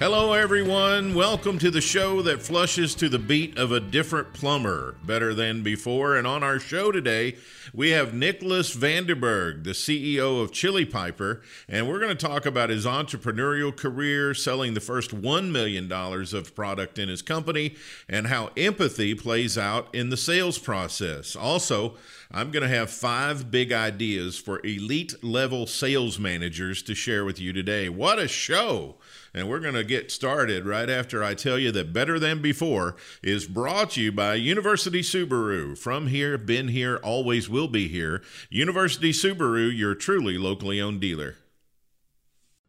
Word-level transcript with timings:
Hello, 0.00 0.32
everyone. 0.32 1.12
Welcome 1.12 1.58
to 1.58 1.70
the 1.70 1.82
show 1.82 2.22
that 2.22 2.40
flushes 2.40 2.94
to 2.94 3.10
the 3.10 3.18
beat 3.18 3.58
of 3.58 3.70
a 3.70 3.80
different 3.80 4.32
plumber, 4.32 4.94
better 5.04 5.34
than 5.34 5.62
before. 5.62 6.16
And 6.16 6.26
on 6.26 6.42
our 6.42 6.58
show 6.58 6.90
today, 6.90 7.36
we 7.74 7.90
have 7.90 8.14
Nicholas 8.14 8.74
Vandenberghe, 8.74 9.62
the 9.62 9.72
CEO 9.72 10.42
of 10.42 10.52
Chili 10.52 10.86
Piper, 10.86 11.42
and 11.68 11.86
we're 11.86 11.98
going 11.98 12.16
to 12.16 12.26
talk 12.26 12.46
about 12.46 12.70
his 12.70 12.86
entrepreneurial 12.86 13.76
career, 13.76 14.32
selling 14.32 14.72
the 14.72 14.80
first 14.80 15.10
$1 15.10 15.50
million 15.50 15.92
of 15.92 16.54
product 16.54 16.98
in 16.98 17.10
his 17.10 17.20
company, 17.20 17.74
and 18.08 18.28
how 18.28 18.48
empathy 18.56 19.14
plays 19.14 19.58
out 19.58 19.94
in 19.94 20.08
the 20.08 20.16
sales 20.16 20.56
process. 20.56 21.36
Also, 21.36 21.96
I'm 22.30 22.50
going 22.50 22.62
to 22.62 22.74
have 22.74 22.88
five 22.88 23.50
big 23.50 23.70
ideas 23.70 24.38
for 24.38 24.64
elite 24.64 25.22
level 25.22 25.66
sales 25.66 26.18
managers 26.18 26.82
to 26.84 26.94
share 26.94 27.26
with 27.26 27.38
you 27.38 27.52
today. 27.52 27.90
What 27.90 28.18
a 28.18 28.28
show! 28.28 28.94
And 29.32 29.48
we're 29.48 29.60
going 29.60 29.74
to 29.74 29.84
get 29.84 30.10
started 30.10 30.66
right 30.66 30.90
after 30.90 31.22
I 31.22 31.34
tell 31.34 31.58
you 31.58 31.70
that 31.72 31.92
Better 31.92 32.18
Than 32.18 32.42
Before 32.42 32.96
is 33.22 33.46
brought 33.46 33.90
to 33.90 34.02
you 34.02 34.10
by 34.10 34.34
University 34.34 35.02
Subaru. 35.02 35.78
From 35.78 36.08
here, 36.08 36.36
been 36.36 36.68
here, 36.68 36.96
always 36.96 37.48
will 37.48 37.68
be 37.68 37.86
here. 37.86 38.22
University 38.48 39.12
Subaru, 39.12 39.76
your 39.76 39.94
truly 39.94 40.36
locally 40.36 40.80
owned 40.80 41.00
dealer. 41.00 41.36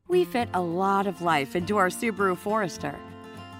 We 0.08 0.26
fit 0.26 0.50
a 0.54 0.62
lot 0.62 1.08
of 1.08 1.22
life 1.22 1.56
into 1.56 1.78
our 1.78 1.90
Subaru 1.90 2.38
Forester. 2.38 3.00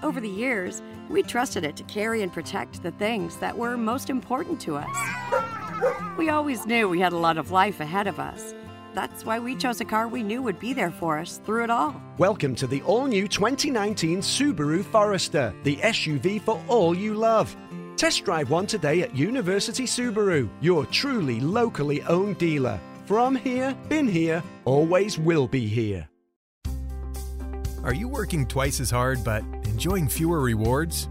Over 0.02 0.20
the 0.20 0.28
years, 0.28 0.82
we 1.08 1.22
trusted 1.22 1.64
it 1.64 1.76
to 1.76 1.82
carry 1.84 2.22
and 2.22 2.32
protect 2.32 2.82
the 2.82 2.90
things 2.92 3.36
that 3.38 3.56
were 3.56 3.76
most 3.76 4.10
important 4.10 4.60
to 4.60 4.76
us. 4.76 6.16
We 6.16 6.28
always 6.28 6.66
knew 6.66 6.88
we 6.88 7.00
had 7.00 7.12
a 7.12 7.18
lot 7.18 7.38
of 7.38 7.50
life 7.50 7.80
ahead 7.80 8.06
of 8.06 8.20
us 8.20 8.54
that's 8.94 9.24
why 9.24 9.38
we 9.38 9.56
chose 9.56 9.80
a 9.80 9.84
car 9.84 10.08
we 10.08 10.22
knew 10.22 10.42
would 10.42 10.58
be 10.58 10.72
there 10.72 10.90
for 10.90 11.18
us 11.18 11.38
through 11.44 11.64
it 11.64 11.70
all. 11.70 12.00
Welcome 12.18 12.54
to 12.56 12.66
the 12.66 12.82
all 12.82 13.06
new 13.06 13.26
2019 13.26 14.20
Subaru 14.20 14.84
Forester, 14.84 15.54
the 15.64 15.76
SUV 15.76 16.40
for 16.40 16.62
all 16.68 16.94
you 16.94 17.14
love. 17.14 17.56
Test 17.96 18.24
drive 18.24 18.50
one 18.50 18.66
today 18.66 19.02
at 19.02 19.16
University 19.16 19.84
Subaru, 19.84 20.48
your 20.60 20.86
truly 20.86 21.40
locally 21.40 22.02
owned 22.02 22.38
dealer. 22.38 22.78
From 23.06 23.34
here, 23.34 23.76
been 23.88 24.08
here, 24.08 24.42
always 24.64 25.18
will 25.18 25.48
be 25.48 25.66
here. 25.66 26.08
Are 27.84 27.94
you 27.94 28.08
working 28.08 28.46
twice 28.46 28.80
as 28.80 28.90
hard 28.90 29.24
but 29.24 29.42
enjoying 29.64 30.08
fewer 30.08 30.40
rewards? 30.40 31.08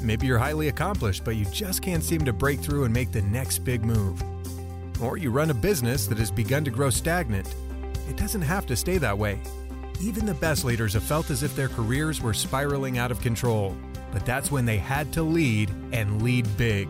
Maybe 0.00 0.26
you're 0.26 0.38
highly 0.38 0.68
accomplished, 0.68 1.24
but 1.24 1.36
you 1.36 1.44
just 1.46 1.80
can't 1.80 2.02
seem 2.02 2.24
to 2.24 2.32
break 2.32 2.60
through 2.60 2.84
and 2.84 2.92
make 2.92 3.12
the 3.12 3.22
next 3.22 3.60
big 3.60 3.84
move 3.84 4.22
or 5.02 5.16
you 5.16 5.30
run 5.30 5.50
a 5.50 5.54
business 5.54 6.06
that 6.06 6.18
has 6.18 6.30
begun 6.30 6.64
to 6.64 6.70
grow 6.70 6.90
stagnant. 6.90 7.54
It 8.08 8.16
doesn't 8.16 8.42
have 8.42 8.66
to 8.66 8.76
stay 8.76 8.98
that 8.98 9.18
way. 9.18 9.40
Even 10.00 10.26
the 10.26 10.34
best 10.34 10.64
leaders 10.64 10.94
have 10.94 11.02
felt 11.02 11.30
as 11.30 11.42
if 11.42 11.54
their 11.54 11.68
careers 11.68 12.20
were 12.20 12.34
spiraling 12.34 12.98
out 12.98 13.10
of 13.10 13.20
control, 13.20 13.76
but 14.12 14.26
that's 14.26 14.50
when 14.50 14.64
they 14.64 14.78
had 14.78 15.12
to 15.12 15.22
lead 15.22 15.70
and 15.92 16.22
lead 16.22 16.46
big. 16.56 16.88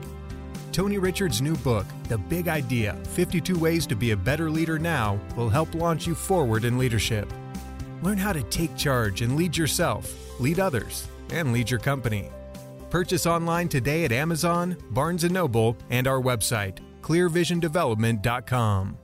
Tony 0.73 0.97
Richards' 0.97 1.43
new 1.43 1.55
book, 1.57 1.85
The 2.09 2.17
Big 2.17 2.49
Idea 2.49 2.95
52 3.11 3.59
Ways 3.59 3.87
to 3.87 3.95
Be 3.95 4.13
a 4.13 4.17
Better 4.17 4.51
Leader 4.51 4.79
Now, 4.79 5.21
will 5.37 5.51
help 5.51 5.75
launch 5.75 6.07
you 6.07 6.15
forward 6.15 6.65
in 6.65 6.79
leadership. 6.79 7.31
Learn 8.01 8.17
how 8.17 8.33
to 8.33 8.43
take 8.45 8.75
charge 8.77 9.21
and 9.21 9.37
lead 9.37 9.57
yourself, 9.57 10.11
lead 10.41 10.59
others, 10.59 11.07
and 11.31 11.53
lead 11.53 11.71
your 11.71 11.81
company. 11.81 12.31
Purchase 12.89 13.27
online 13.27 13.69
today 13.69 14.05
at 14.05 14.13
Amazon, 14.13 14.77
Barnes 14.91 15.25
& 15.25 15.31
Noble, 15.31 15.77
and 15.91 16.07
our 16.07 16.21
website, 16.21 16.79
clearvisiondevelopment.com. 17.03 19.02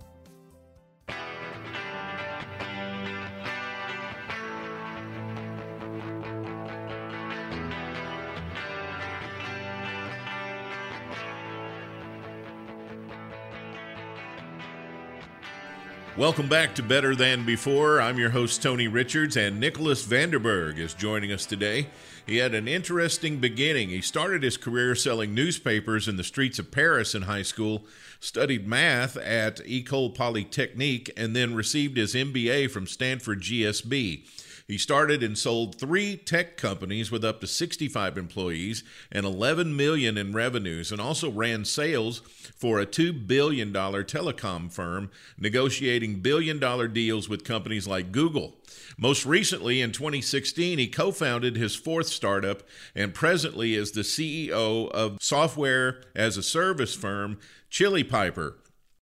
Welcome 16.18 16.48
back 16.48 16.74
to 16.74 16.82
Better 16.82 17.14
Than 17.14 17.46
Before. 17.46 18.00
I'm 18.00 18.18
your 18.18 18.30
host, 18.30 18.60
Tony 18.60 18.88
Richards, 18.88 19.36
and 19.36 19.60
Nicholas 19.60 20.04
Vandenberghe 20.04 20.78
is 20.78 20.92
joining 20.92 21.30
us 21.30 21.46
today. 21.46 21.86
He 22.26 22.38
had 22.38 22.54
an 22.54 22.66
interesting 22.66 23.38
beginning. 23.38 23.90
He 23.90 24.00
started 24.00 24.42
his 24.42 24.56
career 24.56 24.96
selling 24.96 25.32
newspapers 25.32 26.08
in 26.08 26.16
the 26.16 26.24
streets 26.24 26.58
of 26.58 26.72
Paris 26.72 27.14
in 27.14 27.22
high 27.22 27.42
school, 27.42 27.84
studied 28.18 28.66
math 28.66 29.16
at 29.16 29.60
Ecole 29.64 30.10
Polytechnique, 30.10 31.12
and 31.16 31.36
then 31.36 31.54
received 31.54 31.96
his 31.96 32.14
MBA 32.14 32.68
from 32.68 32.88
Stanford 32.88 33.40
GSB. 33.40 34.24
He 34.68 34.76
started 34.76 35.22
and 35.22 35.36
sold 35.38 35.80
three 35.80 36.18
tech 36.18 36.58
companies 36.58 37.10
with 37.10 37.24
up 37.24 37.40
to 37.40 37.46
65 37.46 38.18
employees 38.18 38.84
and 39.10 39.24
11 39.24 39.74
million 39.74 40.18
in 40.18 40.34
revenues, 40.34 40.92
and 40.92 41.00
also 41.00 41.30
ran 41.30 41.64
sales 41.64 42.18
for 42.54 42.78
a 42.78 42.84
$2 42.84 43.26
billion 43.26 43.72
telecom 43.72 44.70
firm, 44.70 45.10
negotiating 45.38 46.20
billion 46.20 46.58
dollar 46.58 46.86
deals 46.86 47.30
with 47.30 47.44
companies 47.44 47.88
like 47.88 48.12
Google. 48.12 48.56
Most 48.98 49.24
recently, 49.24 49.80
in 49.80 49.90
2016, 49.90 50.76
he 50.76 50.86
co 50.86 51.12
founded 51.12 51.56
his 51.56 51.74
fourth 51.74 52.08
startup 52.08 52.62
and 52.94 53.14
presently 53.14 53.74
is 53.74 53.92
the 53.92 54.02
CEO 54.02 54.90
of 54.90 55.16
software 55.22 56.02
as 56.14 56.36
a 56.36 56.42
service 56.42 56.94
firm, 56.94 57.38
Chili 57.70 58.04
Piper, 58.04 58.58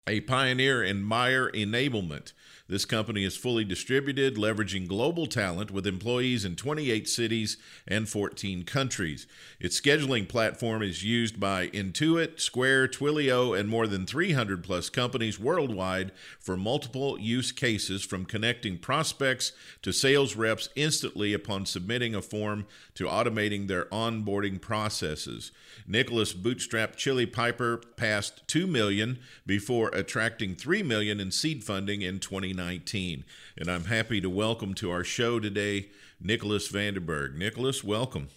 a 0.07 0.21
pioneer 0.21 0.81
in 0.81 1.07
buyer 1.07 1.51
enablement. 1.51 2.33
This 2.73 2.85
company 2.85 3.23
is 3.23 3.37
fully 3.37 3.63
distributed, 3.63 4.35
leveraging 4.35 4.87
global 4.87 5.27
talent 5.27 5.69
with 5.69 5.85
employees 5.85 6.43
in 6.43 6.55
28 6.55 7.07
cities 7.07 7.57
and 7.87 8.09
14 8.09 8.63
countries. 8.63 9.27
Its 9.59 9.79
scheduling 9.79 10.27
platform 10.27 10.81
is 10.81 11.03
used 11.03 11.39
by 11.39 11.67
Intuit, 11.67 12.39
Square, 12.39 12.87
Twilio, 12.87 13.55
and 13.55 13.69
more 13.69 13.85
than 13.85 14.07
300 14.07 14.63
plus 14.63 14.89
companies 14.89 15.39
worldwide 15.39 16.11
for 16.39 16.57
multiple 16.57 17.19
use 17.19 17.51
cases 17.51 18.03
from 18.03 18.25
connecting 18.25 18.79
prospects 18.79 19.51
to 19.83 19.93
sales 19.93 20.35
reps 20.35 20.69
instantly 20.75 21.31
upon 21.31 21.67
submitting 21.67 22.15
a 22.15 22.23
form 22.23 22.65
to 22.95 23.05
automating 23.05 23.67
their 23.67 23.85
onboarding 23.91 24.59
processes. 24.59 25.51
Nicholas 25.85 26.33
bootstrapped 26.33 26.95
Chili 26.95 27.27
Piper 27.27 27.77
past 27.97 28.41
2 28.47 28.65
million 28.65 29.19
before 29.45 29.89
attracting 29.89 30.55
3 30.55 30.81
million 30.81 31.19
in 31.19 31.29
seed 31.29 31.63
funding 31.63 32.01
in 32.01 32.19
2019. 32.19 32.62
And 32.71 33.69
I'm 33.69 33.85
happy 33.85 34.21
to 34.21 34.29
welcome 34.29 34.73
to 34.75 34.91
our 34.91 35.03
show 35.03 35.39
today 35.39 35.89
Nicholas 36.19 36.71
Vandenberghe. 36.71 37.35
Nicholas, 37.35 37.83
welcome. 37.83 38.29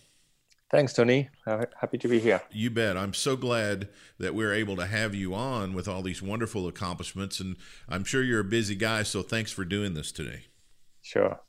Thanks, 0.68 0.92
Tony. 0.92 1.30
Happy 1.46 1.96
to 1.98 2.08
be 2.08 2.18
here. 2.18 2.42
You 2.50 2.70
bet. 2.70 2.96
I'm 2.96 3.14
so 3.14 3.36
glad 3.36 3.88
that 4.18 4.34
we're 4.34 4.52
able 4.52 4.74
to 4.76 4.86
have 4.86 5.14
you 5.14 5.32
on 5.32 5.74
with 5.74 5.86
all 5.86 6.02
these 6.02 6.20
wonderful 6.20 6.66
accomplishments. 6.66 7.38
And 7.38 7.56
I'm 7.88 8.02
sure 8.02 8.22
you're 8.22 8.40
a 8.40 8.44
busy 8.44 8.74
guy, 8.74 9.04
so 9.04 9.22
thanks 9.22 9.52
for 9.52 9.64
doing 9.64 9.94
this 9.94 10.10
today. 10.10 10.46
Sure. 11.02 11.40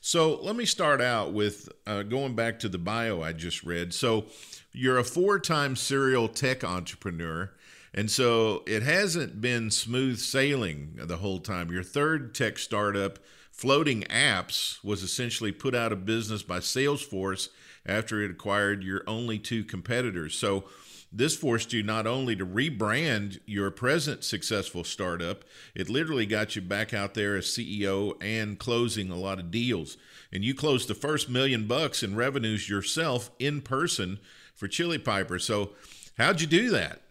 So 0.00 0.36
let 0.42 0.56
me 0.56 0.64
start 0.64 1.02
out 1.02 1.34
with 1.34 1.68
uh, 1.86 2.02
going 2.04 2.34
back 2.34 2.58
to 2.60 2.68
the 2.68 2.78
bio 2.78 3.22
I 3.22 3.32
just 3.32 3.64
read. 3.64 3.92
So 3.92 4.26
you're 4.72 4.98
a 4.98 5.04
four 5.04 5.38
time 5.38 5.76
serial 5.76 6.28
tech 6.28 6.64
entrepreneur. 6.64 7.52
And 7.94 8.10
so 8.10 8.64
it 8.66 8.82
hasn't 8.82 9.40
been 9.40 9.70
smooth 9.70 10.18
sailing 10.18 10.94
the 10.96 11.18
whole 11.18 11.38
time. 11.38 11.70
Your 11.70 11.84
third 11.84 12.34
tech 12.34 12.58
startup, 12.58 13.20
Floating 13.52 14.02
Apps, 14.02 14.82
was 14.82 15.04
essentially 15.04 15.52
put 15.52 15.76
out 15.76 15.92
of 15.92 16.04
business 16.04 16.42
by 16.42 16.58
Salesforce 16.58 17.50
after 17.86 18.20
it 18.20 18.32
acquired 18.32 18.82
your 18.82 19.04
only 19.06 19.38
two 19.38 19.62
competitors. 19.62 20.36
So 20.36 20.64
this 21.12 21.36
forced 21.36 21.72
you 21.72 21.84
not 21.84 22.08
only 22.08 22.34
to 22.34 22.44
rebrand 22.44 23.38
your 23.46 23.70
present 23.70 24.24
successful 24.24 24.82
startup, 24.82 25.44
it 25.72 25.88
literally 25.88 26.26
got 26.26 26.56
you 26.56 26.62
back 26.62 26.92
out 26.92 27.14
there 27.14 27.36
as 27.36 27.46
CEO 27.46 28.20
and 28.20 28.58
closing 28.58 29.08
a 29.10 29.16
lot 29.16 29.38
of 29.38 29.52
deals. 29.52 29.96
And 30.32 30.44
you 30.44 30.52
closed 30.52 30.88
the 30.88 30.94
first 30.96 31.30
million 31.30 31.68
bucks 31.68 32.02
in 32.02 32.16
revenues 32.16 32.68
yourself 32.68 33.30
in 33.38 33.60
person 33.60 34.18
for 34.56 34.66
Chili 34.66 34.98
Piper. 34.98 35.38
So, 35.38 35.70
how'd 36.18 36.40
you 36.40 36.48
do 36.48 36.70
that? 36.70 37.03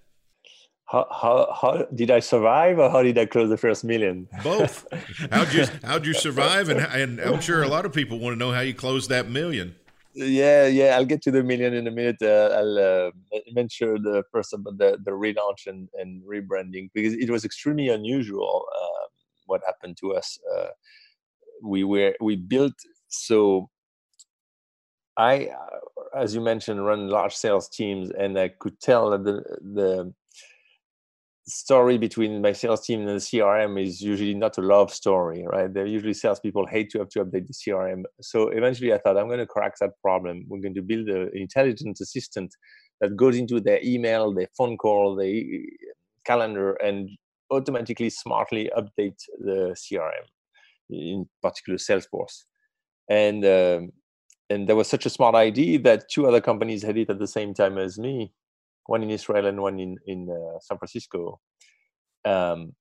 How, 0.94 1.08
how, 1.12 1.58
how 1.60 1.86
did 1.96 2.12
I 2.12 2.20
survive 2.20 2.78
or 2.78 2.90
how 2.90 3.02
did 3.02 3.18
I 3.18 3.26
close 3.26 3.50
the 3.50 3.58
first 3.58 3.84
million? 3.84 4.28
Both. 4.44 4.86
How'd 5.32 5.52
you 5.54 5.66
how'd 5.84 6.06
you 6.06 6.14
survive? 6.14 6.70
And 6.70 6.82
and 6.82 7.20
I'm 7.20 7.42
sure 7.42 7.64
a 7.64 7.68
lot 7.68 7.86
of 7.86 7.94
people 7.94 8.20
want 8.20 8.36
to 8.36 8.38
know 8.38 8.52
how 8.52 8.62
you 8.62 8.76
closed 8.76 9.10
that 9.10 9.28
million. 9.28 9.76
Yeah, 10.14 10.68
yeah, 10.68 10.96
I'll 10.96 11.06
get 11.14 11.24
to 11.24 11.32
the 11.32 11.42
million 11.42 11.74
in 11.74 11.88
a 11.88 11.92
minute. 11.92 12.22
Uh, 12.22 12.50
I'll 12.60 12.78
uh, 12.78 13.12
mention 13.52 14.04
the 14.04 14.24
first 14.32 14.54
about 14.54 14.78
the, 14.78 15.00
the 15.04 15.10
relaunch 15.10 15.66
and, 15.66 15.90
and 15.96 16.22
rebranding 16.22 16.92
because 16.94 17.14
it 17.14 17.32
was 17.32 17.44
extremely 17.44 17.90
unusual 17.90 18.68
uh, 18.80 19.08
what 19.48 19.62
happened 19.66 19.98
to 20.02 20.14
us. 20.14 20.38
Uh, 20.56 20.68
we 21.64 21.84
were 21.84 22.14
we 22.22 22.36
built 22.36 22.76
so 23.08 23.72
I, 25.18 25.48
uh, 25.48 26.18
as 26.18 26.36
you 26.36 26.42
mentioned, 26.42 26.86
run 26.86 27.08
large 27.08 27.36
sales 27.36 27.70
teams, 27.70 28.12
and 28.12 28.38
I 28.38 28.50
could 28.50 28.80
tell 28.80 29.10
that 29.12 29.24
the 29.24 29.44
the 29.62 30.14
story 31.46 31.98
between 31.98 32.42
my 32.42 32.54
sales 32.54 32.86
team 32.86 33.02
and 33.02 33.10
the 33.10 33.14
CRM 33.16 33.82
is 33.82 34.02
usually 34.02 34.34
not 34.34 34.58
a 34.58 34.62
love 34.62 34.94
story, 34.94 35.46
right? 35.46 35.74
They're 35.74 35.86
usually 35.86 36.14
salespeople 36.14 36.68
hate 36.68 36.90
to 36.92 37.00
have 37.00 37.10
to 37.10 37.26
update 37.26 37.48
the 37.48 37.54
CRM. 37.54 38.04
So 38.22 38.50
eventually 38.50 38.94
I 38.94 38.98
thought 38.98 39.18
I'm 39.18 39.28
going 39.28 39.40
to 39.40 39.46
crack 39.46 39.74
that 39.82 39.92
problem. 40.02 40.46
We're 40.48 40.62
going 40.62 40.76
to 40.76 40.82
build 40.82 41.10
an 41.10 41.32
intelligent 41.34 42.00
assistant 42.00 42.54
that 43.02 43.18
goes 43.18 43.38
into 43.38 43.60
their 43.60 43.80
email, 43.84 44.34
their 44.34 44.48
phone 44.58 44.78
call, 44.78 45.16
their 45.16 45.42
calendar, 46.26 46.74
and 46.76 47.10
automatically 47.52 48.10
smartly 48.10 48.72
update 48.78 49.20
the 49.40 49.76
CRM, 49.76 50.26
in 50.90 51.28
particular 51.42 51.78
Salesforce. 51.78 52.44
And 53.10 53.46
um, 53.46 53.92
and 54.50 54.68
there 54.68 54.76
was 54.76 54.88
such 54.88 55.06
a 55.06 55.10
smart 55.10 55.36
idea 55.36 55.80
that 55.80 56.10
two 56.10 56.28
other 56.28 56.40
companies 56.40 56.84
had 56.84 56.98
it 56.98 57.10
at 57.10 57.20
the 57.20 57.28
same 57.28 57.54
time 57.54 57.78
as 57.78 57.98
me 57.98 58.32
one 58.86 59.04
in 59.04 59.10
Israel 59.10 59.48
and 59.48 59.62
one 59.62 59.80
in 59.80 59.98
in 60.06 60.30
uh, 60.30 60.60
San 60.60 60.78
Francisco. 60.78 61.40
Um, 62.26 62.74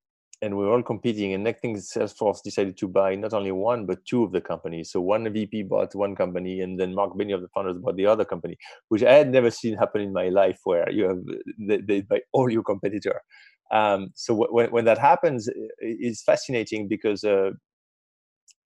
and 0.42 0.56
we 0.56 0.64
were 0.64 0.72
all 0.72 0.82
competing. 0.82 1.32
And 1.32 1.44
next 1.44 1.60
thing, 1.60 1.76
Salesforce 1.76 2.42
decided 2.42 2.76
to 2.78 2.88
buy 2.88 3.14
not 3.14 3.32
only 3.32 3.52
one 3.52 3.86
but 3.86 4.04
two 4.04 4.24
of 4.24 4.32
the 4.32 4.40
companies. 4.40 4.90
So 4.90 5.00
one 5.00 5.32
VP 5.32 5.62
bought 5.64 5.94
one 5.94 6.16
company, 6.16 6.60
and 6.60 6.78
then 6.78 6.94
Marc 6.94 7.14
Benioff 7.14 7.40
the 7.40 7.48
founders 7.54 7.78
bought 7.78 7.96
the 7.96 8.06
other 8.06 8.24
company, 8.24 8.56
which 8.88 9.04
I 9.04 9.14
had 9.14 9.30
never 9.30 9.50
seen 9.50 9.76
happen 9.76 10.00
in 10.02 10.12
my 10.12 10.28
life, 10.28 10.58
where 10.64 10.90
you 10.90 11.04
have 11.04 11.22
they, 11.58 11.78
they 11.78 12.00
buy 12.02 12.20
all 12.32 12.50
your 12.50 12.64
competitor. 12.64 13.22
Um, 13.70 14.10
so 14.14 14.34
when 14.34 14.70
when 14.72 14.84
that 14.84 14.98
happens, 14.98 15.48
it's 15.78 16.22
fascinating 16.22 16.88
because. 16.88 17.24
Uh, 17.24 17.52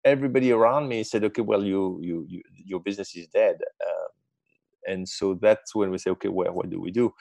everybody 0.04 0.52
around 0.52 0.88
me 0.88 1.02
said, 1.02 1.24
"Okay, 1.24 1.42
well, 1.42 1.64
you, 1.64 1.98
you, 2.00 2.24
you 2.28 2.42
your 2.64 2.80
business 2.80 3.14
is 3.16 3.26
dead." 3.26 3.56
Um, 3.86 4.08
and 4.86 5.08
so 5.08 5.38
that's 5.40 5.74
when 5.74 5.90
we 5.90 5.98
say 5.98 6.10
okay 6.10 6.28
well 6.28 6.52
what 6.52 6.70
do 6.70 6.80
we 6.80 6.90
do? 6.90 7.12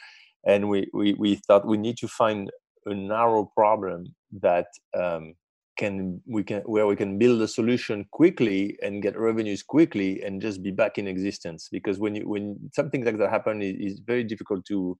And 0.45 0.69
we 0.69 0.87
we, 0.93 1.13
we 1.13 1.35
thought 1.47 1.67
we 1.67 1.77
need 1.77 1.97
to 1.97 2.07
find 2.07 2.51
a 2.85 2.93
narrow 2.93 3.51
problem 3.55 4.15
that 4.41 4.67
um, 4.95 5.33
can 5.77 6.21
we 6.27 6.43
can 6.43 6.61
where 6.61 6.87
we 6.87 6.95
can 6.95 7.17
build 7.17 7.41
a 7.41 7.47
solution 7.47 8.05
quickly 8.11 8.77
and 8.81 9.01
get 9.01 9.17
revenues 9.17 9.63
quickly 9.63 10.21
and 10.23 10.41
just 10.41 10.63
be 10.63 10.71
back 10.71 10.97
in 10.97 11.07
existence. 11.07 11.67
Because 11.71 11.99
when 11.99 12.15
you 12.15 12.29
when 12.29 12.57
something 12.73 13.03
like 13.03 13.17
that 13.17 13.29
happen 13.29 13.61
it 13.61 13.75
is 13.79 13.99
very 14.05 14.23
difficult 14.23 14.65
to 14.65 14.97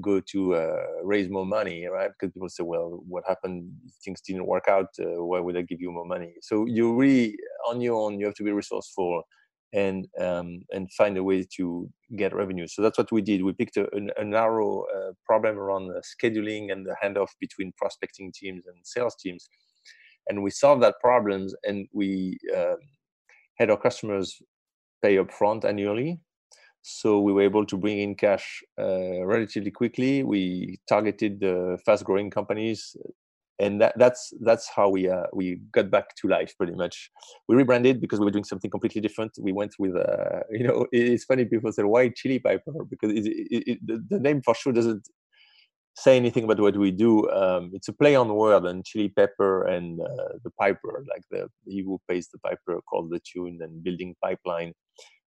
go 0.00 0.20
to 0.20 0.54
uh, 0.54 0.84
raise 1.02 1.28
more 1.28 1.46
money 1.46 1.86
right? 1.86 2.10
Because 2.12 2.32
people 2.32 2.48
say 2.48 2.62
well 2.62 3.02
what 3.08 3.24
happened? 3.26 3.70
Things 4.04 4.20
didn't 4.20 4.46
work 4.46 4.68
out 4.68 4.88
uh, 5.00 5.22
why 5.24 5.40
would 5.40 5.56
i 5.56 5.62
give 5.62 5.80
you 5.80 5.90
more 5.92 6.06
money? 6.06 6.34
So 6.40 6.66
you 6.66 6.94
really 6.94 7.36
on 7.68 7.80
your 7.80 8.00
own 8.00 8.18
you 8.18 8.26
have 8.26 8.36
to 8.36 8.44
be 8.44 8.52
resourceful 8.52 9.22
and 9.72 10.06
um, 10.20 10.62
and 10.70 10.90
find 10.92 11.16
a 11.16 11.22
way 11.22 11.44
to 11.56 11.88
get 12.16 12.34
revenue. 12.34 12.66
So 12.66 12.82
that's 12.82 12.98
what 12.98 13.12
we 13.12 13.22
did. 13.22 13.42
We 13.42 13.52
picked 13.52 13.76
a, 13.76 13.86
a 14.16 14.24
narrow 14.24 14.84
uh, 14.96 15.12
problem 15.26 15.58
around 15.58 15.88
the 15.88 16.02
scheduling 16.02 16.72
and 16.72 16.86
the 16.86 16.96
handoff 17.02 17.28
between 17.40 17.72
prospecting 17.76 18.32
teams 18.34 18.66
and 18.66 18.76
sales 18.84 19.16
teams, 19.22 19.48
and 20.28 20.42
we 20.42 20.50
solved 20.50 20.82
that 20.82 20.94
problems. 21.00 21.54
And 21.64 21.86
we 21.92 22.38
um, 22.56 22.76
had 23.58 23.70
our 23.70 23.76
customers 23.76 24.40
pay 25.02 25.16
upfront 25.16 25.64
annually, 25.64 26.20
so 26.82 27.20
we 27.20 27.32
were 27.32 27.42
able 27.42 27.66
to 27.66 27.76
bring 27.76 27.98
in 27.98 28.14
cash 28.14 28.62
uh, 28.80 29.24
relatively 29.26 29.70
quickly. 29.70 30.22
We 30.22 30.78
targeted 30.88 31.40
the 31.40 31.78
fast-growing 31.84 32.30
companies 32.30 32.96
and 33.60 33.80
that, 33.80 33.94
that's 33.98 34.32
that's 34.40 34.68
how 34.68 34.88
we 34.88 35.08
uh, 35.08 35.24
we 35.32 35.60
got 35.72 35.90
back 35.90 36.14
to 36.16 36.28
life 36.28 36.54
pretty 36.56 36.74
much. 36.74 37.10
We 37.48 37.56
rebranded 37.56 38.00
because 38.00 38.20
we 38.20 38.24
were 38.24 38.30
doing 38.30 38.44
something 38.44 38.70
completely 38.70 39.00
different. 39.00 39.32
We 39.40 39.52
went 39.52 39.74
with 39.78 39.96
uh, 39.96 40.40
you 40.50 40.66
know 40.66 40.86
it's 40.92 41.24
funny 41.24 41.44
people 41.44 41.72
say 41.72 41.82
why 41.82 42.10
Chili 42.10 42.38
Piper 42.38 42.72
because 42.88 43.12
it, 43.12 43.26
it, 43.26 43.78
it, 43.88 44.08
the, 44.08 44.18
name 44.20 44.42
for 44.42 44.54
sure 44.54 44.72
doesn't 44.72 45.08
say 45.96 46.16
anything 46.16 46.44
about 46.44 46.60
what 46.60 46.76
we 46.76 46.92
do. 46.92 47.28
Um, 47.30 47.70
it's 47.74 47.88
a 47.88 47.92
play 47.92 48.14
on 48.14 48.32
word 48.32 48.64
and 48.64 48.84
chili 48.84 49.08
pepper 49.08 49.66
and 49.66 50.00
uh, 50.00 50.38
the 50.44 50.50
piper 50.50 51.04
like 51.10 51.24
the 51.30 51.48
he 51.66 51.82
who 51.82 52.00
pays 52.08 52.28
the 52.28 52.38
piper 52.38 52.80
called 52.88 53.10
the 53.10 53.20
tune 53.20 53.58
and 53.60 53.82
building 53.82 54.14
pipeline. 54.22 54.74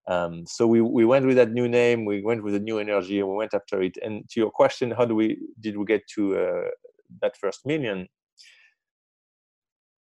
Um, 0.08 0.46
so 0.46 0.66
we, 0.66 0.80
we 0.80 1.04
went 1.04 1.26
with 1.26 1.36
that 1.36 1.52
new 1.52 1.68
name, 1.68 2.06
we 2.06 2.22
went 2.22 2.42
with 2.42 2.54
a 2.54 2.58
new 2.58 2.78
energy, 2.78 3.20
and 3.20 3.28
we 3.28 3.36
went 3.36 3.52
after 3.52 3.82
it. 3.82 3.98
And 4.02 4.26
to 4.30 4.40
your 4.40 4.50
question, 4.50 4.90
how 4.90 5.04
do 5.04 5.14
we 5.14 5.38
did 5.60 5.76
we 5.76 5.84
get 5.84 6.02
to 6.14 6.38
uh, 6.38 6.68
that 7.22 7.36
first 7.36 7.66
million? 7.66 8.08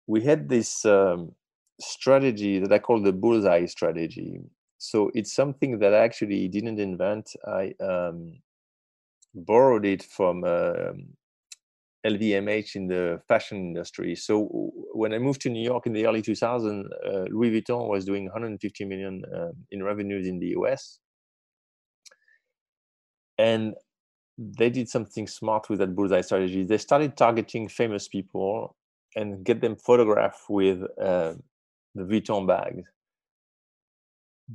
We 0.07 0.23
had 0.23 0.49
this 0.49 0.85
um, 0.85 1.31
strategy 1.79 2.59
that 2.59 2.71
I 2.71 2.79
call 2.79 3.01
the 3.01 3.13
bullseye 3.13 3.65
strategy. 3.65 4.39
So 4.77 5.11
it's 5.13 5.33
something 5.33 5.79
that 5.79 5.93
I 5.93 5.99
actually 5.99 6.47
didn't 6.47 6.79
invent. 6.79 7.31
I 7.47 7.73
um, 7.83 8.39
borrowed 9.33 9.85
it 9.85 10.03
from 10.03 10.43
uh, 10.43 10.93
LVMH 12.05 12.75
in 12.75 12.87
the 12.87 13.21
fashion 13.27 13.57
industry. 13.57 14.15
So 14.15 14.71
when 14.93 15.13
I 15.13 15.17
moved 15.17 15.41
to 15.41 15.49
New 15.49 15.63
York 15.63 15.87
in 15.87 15.93
the 15.93 16.05
early 16.05 16.21
2000s, 16.21 16.85
uh, 17.05 17.25
Louis 17.31 17.61
Vuitton 17.61 17.89
was 17.89 18.05
doing 18.05 18.25
150 18.25 18.85
million 18.85 19.23
uh, 19.35 19.51
in 19.71 19.83
revenues 19.83 20.27
in 20.27 20.39
the 20.39 20.47
US. 20.57 20.99
And 23.37 23.73
they 24.37 24.69
did 24.69 24.89
something 24.89 25.27
smart 25.27 25.69
with 25.69 25.79
that 25.79 25.95
bullseye 25.95 26.21
strategy. 26.21 26.63
They 26.63 26.77
started 26.77 27.17
targeting 27.17 27.67
famous 27.69 28.07
people 28.07 28.75
and 29.15 29.43
get 29.43 29.61
them 29.61 29.75
photographed 29.75 30.41
with 30.49 30.81
uh, 31.01 31.33
the 31.95 32.03
Vuitton 32.03 32.47
bags. 32.47 32.83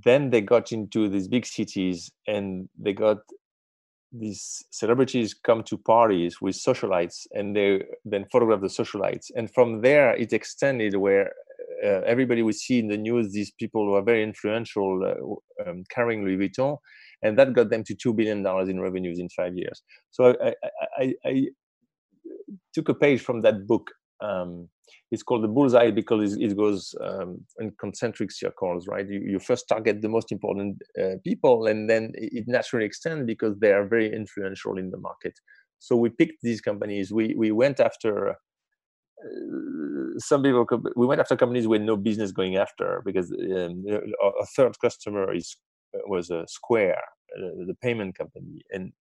Then 0.04 0.30
they 0.30 0.40
got 0.40 0.70
into 0.72 1.08
these 1.08 1.26
big 1.26 1.46
cities 1.46 2.10
and 2.26 2.68
they 2.78 2.92
got 2.92 3.18
these 4.12 4.64
celebrities 4.70 5.34
come 5.34 5.62
to 5.64 5.78
parties 5.78 6.40
with 6.40 6.56
socialites 6.56 7.26
and 7.32 7.54
they 7.54 7.84
then 8.04 8.26
photograph 8.30 8.60
the 8.60 8.66
socialites. 8.66 9.30
And 9.34 9.52
from 9.52 9.82
there, 9.82 10.14
it 10.14 10.32
extended 10.32 10.96
where 10.96 11.32
uh, 11.84 12.02
everybody 12.04 12.42
would 12.42 12.56
see 12.56 12.78
in 12.78 12.88
the 12.88 12.96
news 12.96 13.32
these 13.32 13.52
people 13.52 13.86
who 13.86 13.94
are 13.94 14.02
very 14.02 14.22
influential 14.22 15.02
uh, 15.04 15.68
um, 15.68 15.84
carrying 15.90 16.24
Louis 16.24 16.36
Vuitton. 16.48 16.76
And 17.22 17.38
that 17.38 17.52
got 17.52 17.70
them 17.70 17.84
to 17.84 17.94
$2 17.94 18.16
billion 18.16 18.46
in 18.68 18.80
revenues 18.80 19.18
in 19.18 19.28
five 19.28 19.56
years. 19.56 19.82
So 20.10 20.36
I, 20.42 20.54
I, 20.64 20.70
I, 20.98 21.14
I 21.24 21.46
took 22.74 22.88
a 22.88 22.94
page 22.94 23.20
from 23.20 23.42
that 23.42 23.66
book 23.66 23.90
um, 24.22 24.68
it's 25.10 25.22
called 25.22 25.44
the 25.44 25.48
bullseye 25.48 25.90
because 25.90 26.36
it 26.36 26.56
goes 26.56 26.94
um, 27.00 27.44
in 27.58 27.72
concentric 27.78 28.30
circles, 28.30 28.86
right? 28.86 29.08
You, 29.08 29.20
you 29.20 29.38
first 29.38 29.68
target 29.68 30.02
the 30.02 30.08
most 30.08 30.32
important 30.32 30.82
uh, 31.00 31.16
people, 31.24 31.66
and 31.66 31.88
then 31.88 32.12
it 32.14 32.44
naturally 32.46 32.86
extends 32.86 33.26
because 33.26 33.58
they 33.58 33.72
are 33.72 33.86
very 33.86 34.12
influential 34.12 34.78
in 34.78 34.90
the 34.90 34.98
market. 34.98 35.34
So 35.78 35.96
we 35.96 36.10
picked 36.10 36.42
these 36.42 36.60
companies. 36.60 37.12
We 37.12 37.34
we 37.36 37.50
went 37.50 37.80
after 37.80 38.30
uh, 38.30 38.34
some 40.18 40.42
people. 40.42 40.66
We 40.96 41.06
went 41.06 41.20
after 41.20 41.36
companies 41.36 41.66
with 41.66 41.82
no 41.82 41.96
business 41.96 42.32
going 42.32 42.56
after 42.56 43.02
because 43.04 43.32
um, 43.32 43.84
a 43.88 44.46
third 44.56 44.78
customer 44.80 45.34
is 45.34 45.56
uh, 45.94 46.00
was 46.06 46.30
a 46.30 46.44
Square, 46.46 47.02
uh, 47.36 47.64
the 47.66 47.76
payment 47.82 48.16
company, 48.16 48.62
and 48.70 48.92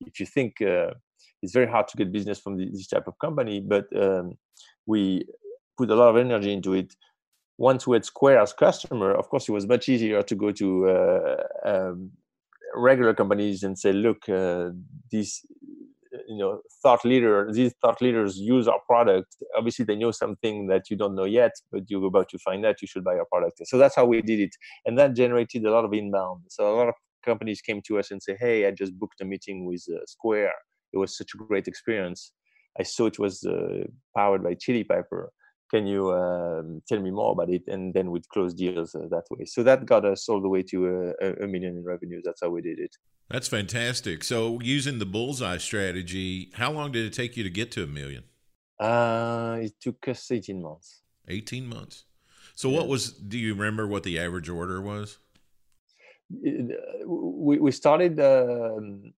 if 0.00 0.20
you 0.20 0.26
think 0.26 0.60
uh, 0.60 0.90
it's 1.42 1.52
very 1.52 1.66
hard 1.66 1.88
to 1.88 1.96
get 1.96 2.12
business 2.12 2.40
from 2.40 2.56
this 2.56 2.86
type 2.86 3.06
of 3.06 3.18
company, 3.18 3.60
but 3.60 3.86
um, 4.00 4.36
we 4.86 5.26
put 5.76 5.90
a 5.90 5.94
lot 5.94 6.08
of 6.08 6.16
energy 6.16 6.52
into 6.52 6.74
it. 6.74 6.94
Once 7.58 7.86
we 7.86 7.96
had 7.96 8.04
Square 8.04 8.40
as 8.40 8.52
customer, 8.52 9.12
of 9.12 9.28
course, 9.28 9.48
it 9.48 9.52
was 9.52 9.66
much 9.66 9.88
easier 9.88 10.22
to 10.22 10.34
go 10.34 10.52
to 10.52 10.88
uh, 10.88 11.36
um, 11.64 12.10
regular 12.74 13.14
companies 13.14 13.62
and 13.62 13.78
say, 13.78 13.92
"Look, 13.92 14.28
uh, 14.28 14.70
these, 15.10 15.40
you 16.28 16.36
know, 16.36 16.60
thought 16.82 17.04
leader, 17.04 17.50
these 17.50 17.74
thought 17.80 18.02
leaders 18.02 18.38
use 18.38 18.68
our 18.68 18.80
product. 18.86 19.36
Obviously, 19.56 19.84
they 19.86 19.96
know 19.96 20.10
something 20.10 20.66
that 20.66 20.90
you 20.90 20.96
don't 20.96 21.14
know 21.14 21.24
yet, 21.24 21.52
but 21.72 21.84
you're 21.88 22.04
about 22.04 22.28
to 22.30 22.38
find 22.38 22.64
out. 22.66 22.82
You 22.82 22.88
should 22.88 23.04
buy 23.04 23.16
our 23.16 23.26
product." 23.32 23.62
So 23.66 23.78
that's 23.78 23.96
how 23.96 24.04
we 24.04 24.20
did 24.20 24.40
it, 24.40 24.54
and 24.84 24.98
that 24.98 25.14
generated 25.14 25.64
a 25.64 25.70
lot 25.70 25.84
of 25.86 25.94
inbound. 25.94 26.42
So 26.48 26.74
a 26.74 26.76
lot 26.76 26.88
of 26.88 26.94
companies 27.24 27.62
came 27.62 27.80
to 27.86 27.98
us 27.98 28.10
and 28.10 28.22
say, 28.22 28.36
"Hey, 28.38 28.66
I 28.66 28.70
just 28.70 28.98
booked 28.98 29.20
a 29.22 29.24
meeting 29.24 29.64
with 29.64 29.84
uh, 29.90 30.04
Square. 30.06 30.52
It 30.96 31.00
was 31.04 31.16
such 31.16 31.32
a 31.34 31.38
great 31.38 31.68
experience." 31.68 32.20
I 32.78 32.82
saw 32.82 33.06
it 33.06 33.18
was 33.18 33.34
uh, 33.44 33.84
powered 34.14 34.42
by 34.46 34.54
Chili 34.54 34.84
Piper 34.84 35.32
can 35.70 35.86
you 35.86 36.12
um, 36.12 36.82
tell 36.88 37.00
me 37.00 37.10
more 37.10 37.32
about 37.32 37.50
it? 37.50 37.62
And 37.66 37.92
then 37.92 38.10
we'd 38.10 38.28
close 38.28 38.54
deals 38.54 38.94
uh, 38.94 39.06
that 39.10 39.24
way. 39.30 39.44
So 39.46 39.62
that 39.62 39.86
got 39.86 40.04
us 40.04 40.28
all 40.28 40.40
the 40.40 40.48
way 40.48 40.62
to 40.64 41.14
a, 41.20 41.44
a 41.44 41.46
million 41.46 41.76
in 41.76 41.84
revenues. 41.84 42.22
That's 42.24 42.40
how 42.42 42.50
we 42.50 42.62
did 42.62 42.78
it. 42.78 42.96
That's 43.28 43.48
fantastic. 43.48 44.22
So 44.22 44.60
using 44.60 44.98
the 44.98 45.06
bullseye 45.06 45.58
strategy, 45.58 46.50
how 46.54 46.70
long 46.70 46.92
did 46.92 47.04
it 47.04 47.12
take 47.12 47.36
you 47.36 47.42
to 47.42 47.50
get 47.50 47.72
to 47.72 47.82
a 47.82 47.86
million? 47.86 48.24
Uh, 48.78 49.58
it 49.62 49.74
took 49.80 50.06
us 50.08 50.30
18 50.30 50.62
months. 50.62 51.00
18 51.28 51.66
months. 51.66 52.04
So 52.54 52.68
yeah. 52.68 52.78
what 52.78 52.88
was, 52.88 53.12
do 53.12 53.38
you 53.38 53.54
remember 53.54 53.86
what 53.86 54.04
the 54.04 54.18
average 54.18 54.48
order 54.48 54.80
was? 54.80 55.18
Uh, 56.32 57.06
we, 57.06 57.58
we 57.58 57.72
started, 57.72 58.20
um, 58.20 59.12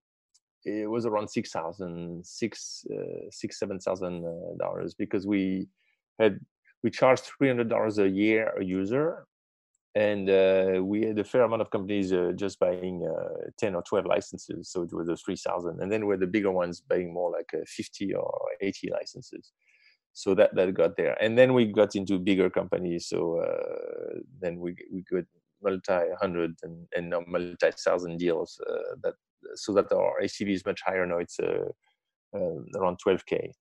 it 0.65 0.89
was 0.89 1.05
around 1.05 1.29
6,000, 1.29 2.25
six, 2.25 2.85
uh, 2.91 3.29
six, 3.31 3.59
$7,000 3.59 4.61
uh, 4.61 4.89
because 4.97 5.25
we, 5.25 5.67
had 6.19 6.39
we 6.83 6.89
charged 6.89 7.23
three 7.23 7.47
hundred 7.47 7.69
dollars 7.69 7.97
a 7.99 8.07
year 8.07 8.53
a 8.59 8.63
user, 8.63 9.25
and 9.95 10.29
uh, 10.29 10.81
we 10.83 11.01
had 11.03 11.17
a 11.19 11.23
fair 11.23 11.43
amount 11.43 11.61
of 11.61 11.71
companies 11.71 12.13
uh, 12.13 12.31
just 12.35 12.59
buying 12.59 13.05
uh, 13.07 13.49
ten 13.57 13.75
or 13.75 13.83
twelve 13.83 14.05
licenses, 14.05 14.69
so 14.69 14.83
it 14.83 14.93
was 14.93 15.09
a 15.09 15.15
three 15.15 15.35
thousand, 15.35 15.81
and 15.81 15.91
then 15.91 16.05
we're 16.05 16.17
the 16.17 16.27
bigger 16.27 16.51
ones 16.51 16.81
buying 16.81 17.13
more 17.13 17.31
like 17.31 17.49
uh, 17.53 17.65
fifty 17.65 18.13
or 18.13 18.31
eighty 18.61 18.89
licenses. 18.91 19.51
So 20.13 20.33
that 20.35 20.55
that 20.55 20.73
got 20.73 20.97
there, 20.97 21.21
and 21.21 21.37
then 21.37 21.53
we 21.53 21.65
got 21.65 21.95
into 21.95 22.19
bigger 22.19 22.49
companies. 22.49 23.07
So 23.07 23.39
uh, 23.39 24.19
then 24.41 24.59
we 24.59 24.75
we 24.91 25.03
got 25.11 25.25
multi 25.63 26.01
hundred 26.19 26.55
and, 26.63 26.87
and 26.95 27.13
multi 27.27 27.71
thousand 27.83 28.17
deals 28.17 28.59
uh, 28.69 28.95
that 29.03 29.13
so 29.55 29.73
that 29.73 29.91
our 29.91 30.19
ACV 30.21 30.53
is 30.53 30.65
much 30.65 30.81
higher 30.85 31.05
now. 31.05 31.17
It's 31.17 31.39
around 32.75 32.99
twelve 33.01 33.25
k. 33.25 33.51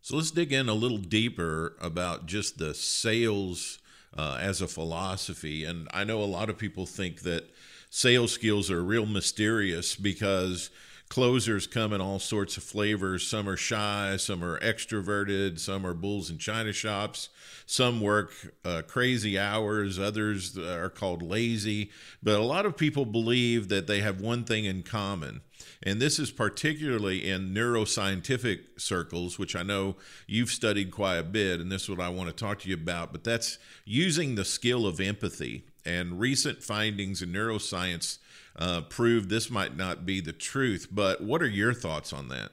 So 0.00 0.16
let's 0.16 0.30
dig 0.30 0.52
in 0.52 0.68
a 0.68 0.74
little 0.74 0.98
deeper 0.98 1.76
about 1.80 2.26
just 2.26 2.58
the 2.58 2.74
sales 2.74 3.78
uh, 4.16 4.38
as 4.40 4.60
a 4.60 4.68
philosophy. 4.68 5.64
And 5.64 5.88
I 5.94 6.04
know 6.04 6.22
a 6.22 6.24
lot 6.24 6.50
of 6.50 6.58
people 6.58 6.84
think 6.84 7.22
that 7.22 7.50
sales 7.88 8.32
skills 8.32 8.70
are 8.70 8.82
real 8.82 9.06
mysterious 9.06 9.96
because 9.96 10.68
closers 11.14 11.68
come 11.68 11.92
in 11.92 12.00
all 12.00 12.18
sorts 12.18 12.56
of 12.56 12.64
flavors. 12.64 13.24
Some 13.24 13.48
are 13.48 13.56
shy, 13.56 14.16
some 14.16 14.42
are 14.42 14.58
extroverted, 14.58 15.60
some 15.60 15.86
are 15.86 15.94
bulls 15.94 16.28
in 16.28 16.38
china 16.38 16.72
shops, 16.72 17.28
some 17.66 18.00
work 18.00 18.32
uh, 18.64 18.82
crazy 18.88 19.38
hours, 19.38 19.96
others 20.00 20.58
are 20.58 20.90
called 20.90 21.22
lazy. 21.22 21.92
But 22.20 22.40
a 22.40 22.42
lot 22.42 22.66
of 22.66 22.76
people 22.76 23.04
believe 23.04 23.68
that 23.68 23.86
they 23.86 24.00
have 24.00 24.20
one 24.20 24.42
thing 24.42 24.64
in 24.64 24.82
common 24.82 25.42
and 25.84 26.00
this 26.00 26.18
is 26.18 26.30
particularly 26.30 27.28
in 27.28 27.54
neuroscientific 27.54 28.80
circles, 28.80 29.38
which 29.38 29.54
I 29.54 29.62
know 29.62 29.96
you've 30.26 30.50
studied 30.50 30.90
quite 30.90 31.16
a 31.18 31.22
bit, 31.22 31.60
and 31.60 31.70
this 31.70 31.84
is 31.84 31.90
what 31.90 32.00
I 32.00 32.08
want 32.08 32.30
to 32.30 32.34
talk 32.34 32.60
to 32.60 32.68
you 32.68 32.74
about. 32.74 33.12
But 33.12 33.22
that's 33.22 33.58
using 33.84 34.34
the 34.34 34.44
skill 34.44 34.86
of 34.86 34.98
empathy. 34.98 35.66
And 35.86 36.18
recent 36.18 36.62
findings 36.62 37.22
in 37.22 37.32
neuroscience 37.32 38.18
uh, 38.56 38.82
prove 38.82 39.28
this 39.28 39.50
might 39.50 39.76
not 39.76 40.06
be 40.06 40.20
the 40.20 40.32
truth. 40.32 40.88
But 40.90 41.22
what 41.22 41.42
are 41.42 41.48
your 41.48 41.74
thoughts 41.74 42.12
on 42.12 42.28
that? 42.28 42.50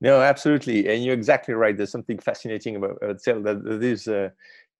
No, 0.00 0.20
absolutely, 0.20 0.88
and 0.88 1.04
you're 1.04 1.14
exactly 1.14 1.54
right. 1.54 1.76
There's 1.76 1.90
something 1.90 2.18
fascinating 2.18 2.76
about, 2.76 2.98
about 3.02 3.20
sales. 3.20 3.44
That 3.44 3.80
this 3.80 4.06
uh, 4.06 4.30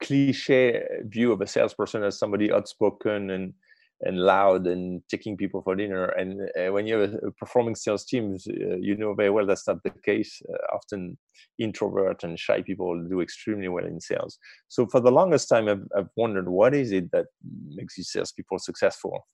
cliche 0.02 0.82
view 1.04 1.32
of 1.32 1.40
a 1.40 1.46
salesperson 1.46 2.02
as 2.02 2.18
somebody 2.18 2.52
outspoken 2.52 3.30
and 3.30 3.54
and 4.02 4.18
loud 4.18 4.66
and 4.66 5.02
taking 5.08 5.36
people 5.36 5.62
for 5.62 5.74
dinner. 5.74 6.06
And 6.06 6.48
uh, 6.58 6.72
when 6.72 6.86
you 6.86 6.98
have 6.98 7.14
a 7.14 7.30
performing 7.32 7.74
sales 7.74 8.04
team, 8.04 8.36
uh, 8.48 8.76
you 8.76 8.96
know 8.96 9.14
very 9.14 9.30
well 9.30 9.46
that's 9.46 9.66
not 9.66 9.82
the 9.82 9.90
case. 9.90 10.42
Uh, 10.52 10.76
often 10.76 11.16
introvert 11.58 12.22
and 12.22 12.38
shy 12.38 12.62
people 12.62 13.02
do 13.08 13.20
extremely 13.20 13.68
well 13.68 13.86
in 13.86 14.00
sales. 14.00 14.38
So 14.68 14.86
for 14.86 15.00
the 15.00 15.10
longest 15.10 15.48
time, 15.48 15.68
I've, 15.68 15.86
I've 15.96 16.10
wondered 16.16 16.48
what 16.48 16.74
is 16.74 16.92
it 16.92 17.10
that 17.12 17.26
makes 17.68 17.96
these 17.96 18.10
salespeople 18.10 18.58
successful? 18.58 19.26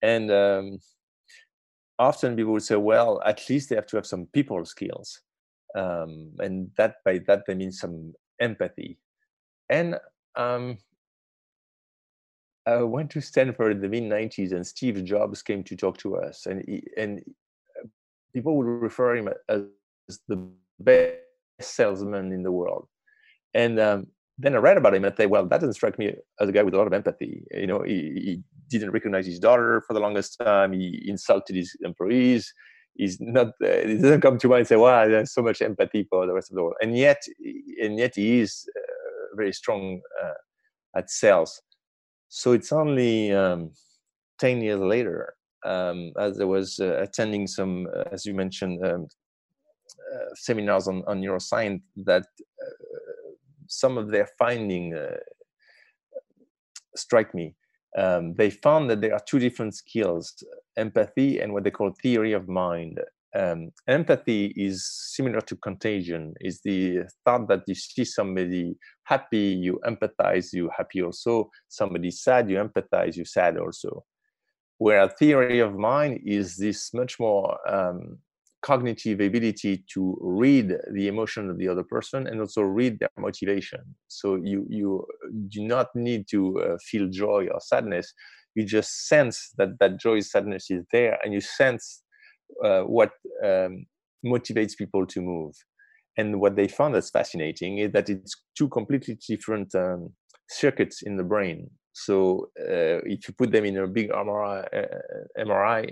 And 0.00 0.30
um, 0.30 0.78
often 1.98 2.36
people 2.36 2.52
would 2.52 2.62
say, 2.62 2.76
well, 2.76 3.20
at 3.26 3.48
least 3.48 3.68
they 3.68 3.76
have 3.76 3.86
to 3.86 3.96
have 3.96 4.06
some 4.06 4.26
people 4.32 4.64
skills. 4.64 5.20
Um, 5.76 6.32
and 6.38 6.70
that 6.76 6.96
by 7.04 7.20
that, 7.26 7.44
they 7.46 7.54
mean 7.54 7.72
some 7.72 8.14
empathy. 8.40 8.98
And 9.68 9.96
um, 10.36 10.78
I 12.68 12.82
went 12.82 13.10
to 13.12 13.20
Stanford 13.20 13.72
in 13.72 13.80
the 13.80 13.88
mid 13.88 14.04
90s, 14.04 14.52
and 14.52 14.66
Steve 14.66 15.02
Jobs 15.04 15.42
came 15.42 15.64
to 15.64 15.76
talk 15.76 15.96
to 15.98 16.16
us, 16.16 16.46
and 16.46 16.62
he, 16.66 16.82
and 16.96 17.20
uh, 17.78 17.86
people 18.34 18.56
would 18.56 18.66
refer 18.66 19.16
him 19.16 19.28
as 19.48 19.62
the 20.28 20.48
best 20.80 21.16
salesman 21.60 22.32
in 22.32 22.42
the 22.42 22.52
world. 22.52 22.86
And 23.54 23.80
um, 23.80 24.06
then 24.38 24.54
I 24.54 24.58
read 24.58 24.76
about 24.76 24.94
him 24.94 25.04
and 25.04 25.12
I 25.12 25.16
thought, 25.16 25.30
well, 25.30 25.46
that 25.46 25.60
doesn't 25.60 25.74
strike 25.74 25.98
me 25.98 26.14
as 26.40 26.48
a 26.48 26.52
guy 26.52 26.62
with 26.62 26.74
a 26.74 26.76
lot 26.76 26.86
of 26.86 26.92
empathy. 26.92 27.42
You 27.50 27.66
know, 27.66 27.82
he, 27.82 27.92
he 27.92 28.42
didn't 28.68 28.92
recognize 28.92 29.26
his 29.26 29.40
daughter 29.40 29.82
for 29.86 29.94
the 29.94 30.00
longest 30.00 30.38
time. 30.38 30.72
He 30.72 31.02
insulted 31.06 31.56
his 31.56 31.74
employees. 31.80 32.52
He's 32.94 33.18
not. 33.20 33.48
Uh, 33.64 33.84
doesn't 33.84 34.20
come 34.20 34.38
to 34.38 34.48
mind 34.48 34.60
and 34.60 34.68
say, 34.68 34.76
"Wow, 34.76 35.06
there's 35.06 35.32
so 35.32 35.42
much 35.42 35.62
empathy 35.62 36.06
for 36.10 36.26
the 36.26 36.32
rest 36.32 36.50
of 36.50 36.56
the 36.56 36.62
world." 36.64 36.74
And 36.82 36.96
yet, 36.96 37.22
and 37.80 37.96
yet, 37.96 38.14
he 38.16 38.40
is 38.40 38.68
uh, 38.76 39.36
very 39.36 39.52
strong 39.52 40.00
uh, 40.20 40.98
at 40.98 41.08
sales. 41.08 41.62
So 42.28 42.52
it's 42.52 42.72
only 42.72 43.32
um, 43.32 43.72
10 44.38 44.60
years 44.60 44.80
later, 44.80 45.34
um, 45.64 46.12
as 46.18 46.40
I 46.40 46.44
was 46.44 46.78
uh, 46.78 46.98
attending 47.00 47.46
some, 47.46 47.88
uh, 47.94 48.04
as 48.12 48.26
you 48.26 48.34
mentioned, 48.34 48.84
um, 48.84 49.08
uh, 50.14 50.34
seminars 50.34 50.88
on, 50.88 51.02
on 51.06 51.20
neuroscience, 51.20 51.82
that 52.04 52.24
uh, 52.42 53.30
some 53.66 53.98
of 53.98 54.10
their 54.10 54.28
finding 54.38 54.94
uh, 54.94 55.16
strike 56.96 57.34
me. 57.34 57.54
Um, 57.96 58.34
they 58.34 58.50
found 58.50 58.90
that 58.90 59.00
there 59.00 59.14
are 59.14 59.22
two 59.26 59.38
different 59.38 59.74
skills, 59.74 60.42
empathy 60.76 61.40
and 61.40 61.52
what 61.52 61.64
they 61.64 61.70
call 61.70 61.92
theory 62.02 62.32
of 62.32 62.48
mind 62.48 63.00
um, 63.34 63.70
empathy 63.86 64.52
is 64.56 64.88
similar 65.14 65.40
to 65.42 65.56
contagion 65.56 66.34
is 66.40 66.60
the 66.64 67.00
thought 67.24 67.48
that 67.48 67.62
you 67.66 67.74
see 67.74 68.04
somebody 68.04 68.76
happy 69.04 69.38
you 69.38 69.80
empathize 69.86 70.52
you 70.52 70.70
happy 70.76 71.02
also. 71.02 71.50
Somebody 71.68 72.10
sad 72.10 72.50
you 72.50 72.56
empathize 72.56 73.16
you 73.16 73.24
sad 73.24 73.58
also. 73.58 74.04
Where 74.78 75.02
a 75.02 75.08
theory 75.08 75.60
of 75.60 75.74
mind 75.74 76.20
is 76.24 76.56
this 76.56 76.94
much 76.94 77.18
more 77.18 77.58
um, 77.68 78.18
cognitive 78.62 79.20
ability 79.20 79.84
to 79.94 80.16
read 80.20 80.74
the 80.92 81.08
emotion 81.08 81.50
of 81.50 81.58
the 81.58 81.68
other 81.68 81.84
person 81.84 82.26
and 82.26 82.40
also 82.40 82.62
read 82.62 82.98
their 82.98 83.10
motivation. 83.18 83.80
So 84.08 84.36
you 84.36 84.66
you 84.68 85.06
do 85.48 85.64
not 85.64 85.88
need 85.94 86.26
to 86.30 86.60
uh, 86.60 86.76
feel 86.82 87.08
joy 87.08 87.48
or 87.52 87.60
sadness. 87.60 88.12
You 88.54 88.64
just 88.64 89.06
sense 89.06 89.52
that 89.58 89.78
that 89.80 90.00
joy 90.00 90.20
sadness 90.20 90.70
is 90.70 90.84
there 90.92 91.18
and 91.22 91.32
you 91.32 91.40
sense 91.40 92.02
uh, 92.64 92.82
what 92.82 93.10
um, 93.44 93.86
motivates 94.24 94.76
people 94.76 95.06
to 95.06 95.20
move. 95.20 95.54
And 96.16 96.40
what 96.40 96.56
they 96.56 96.66
found 96.66 96.94
that's 96.94 97.10
fascinating 97.10 97.78
is 97.78 97.92
that 97.92 98.08
it's 98.08 98.34
two 98.56 98.68
completely 98.68 99.18
different 99.28 99.74
um, 99.74 100.10
circuits 100.50 101.02
in 101.02 101.16
the 101.16 101.22
brain. 101.22 101.70
So 101.92 102.50
uh, 102.60 103.02
if 103.04 103.28
you 103.28 103.34
put 103.36 103.52
them 103.52 103.64
in 103.64 103.76
a 103.76 103.86
big 103.86 104.10
MRI, 104.10 104.66
uh, 104.74 105.44
MRI 105.44 105.90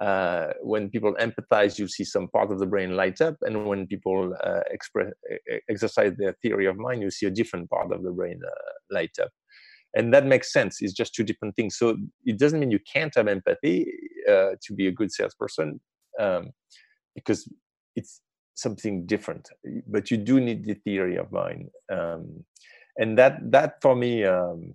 uh, 0.00 0.48
when 0.60 0.90
people 0.90 1.14
empathize, 1.20 1.78
you 1.78 1.88
see 1.88 2.04
some 2.04 2.28
part 2.28 2.50
of 2.50 2.58
the 2.58 2.66
brain 2.66 2.96
light 2.96 3.20
up, 3.20 3.36
and 3.42 3.66
when 3.66 3.86
people 3.86 4.34
uh, 4.42 4.60
express, 4.70 5.12
exercise 5.70 6.12
their 6.18 6.34
theory 6.42 6.66
of 6.66 6.76
mind, 6.76 7.02
you 7.02 7.10
see 7.10 7.26
a 7.26 7.30
different 7.30 7.70
part 7.70 7.92
of 7.92 8.02
the 8.02 8.10
brain 8.10 8.40
uh, 8.44 8.72
light 8.90 9.16
up. 9.22 9.30
And 9.96 10.12
that 10.12 10.26
makes 10.26 10.52
sense. 10.52 10.78
It's 10.80 10.92
just 10.92 11.14
two 11.14 11.22
different 11.22 11.54
things. 11.54 11.78
So 11.78 11.96
it 12.24 12.38
doesn't 12.38 12.58
mean 12.58 12.72
you 12.72 12.80
can't 12.92 13.14
have 13.14 13.28
empathy 13.28 13.86
uh, 14.28 14.56
to 14.60 14.74
be 14.74 14.88
a 14.88 14.92
good 14.92 15.12
salesperson 15.12 15.80
um, 16.20 16.52
because 17.14 17.48
it's 17.96 18.20
something 18.54 19.06
different. 19.06 19.48
But 19.86 20.10
you 20.10 20.16
do 20.16 20.40
need 20.40 20.64
the 20.64 20.74
theory 20.74 21.16
of 21.16 21.32
mind, 21.32 21.70
um, 21.92 22.44
and 22.96 23.18
that 23.18 23.50
that 23.50 23.80
for 23.82 23.94
me, 23.94 24.24
um, 24.24 24.74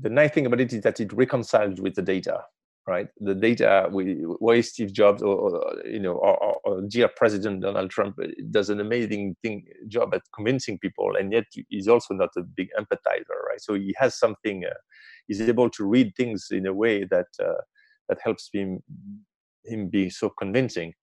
the 0.00 0.10
nice 0.10 0.30
thing 0.32 0.46
about 0.46 0.60
it 0.60 0.72
is 0.72 0.82
that 0.82 1.00
it 1.00 1.12
reconciles 1.12 1.80
with 1.80 1.94
the 1.94 2.02
data. 2.02 2.44
Right, 2.86 3.08
the 3.20 3.34
data. 3.34 3.88
We, 3.92 4.14
why 4.14 4.62
Steve 4.62 4.92
Jobs 4.92 5.22
or, 5.22 5.36
or 5.36 5.86
you 5.86 6.00
know, 6.00 6.14
or, 6.14 6.56
or, 6.64 6.82
dear 6.88 7.08
President 7.14 7.60
Donald 7.60 7.90
Trump 7.90 8.16
uh, 8.20 8.28
does 8.50 8.68
an 8.68 8.80
amazing 8.80 9.36
thing 9.42 9.66
job 9.86 10.12
at 10.14 10.22
convincing 10.34 10.78
people, 10.78 11.14
and 11.16 11.30
yet 11.30 11.44
he's 11.68 11.86
also 11.86 12.14
not 12.14 12.30
a 12.36 12.42
big 12.42 12.68
empathizer. 12.76 13.38
Right, 13.48 13.60
so 13.60 13.74
he 13.74 13.94
has 13.98 14.18
something. 14.18 14.64
Uh, 14.64 14.74
he's 15.28 15.42
able 15.42 15.70
to 15.70 15.84
read 15.84 16.14
things 16.16 16.48
in 16.50 16.66
a 16.66 16.74
way 16.74 17.04
that 17.04 17.28
uh, 17.38 17.60
that 18.08 18.18
helps 18.24 18.48
him 18.52 18.80
him 19.64 19.88
be 19.88 20.10
so 20.10 20.30
convincing. 20.30 20.94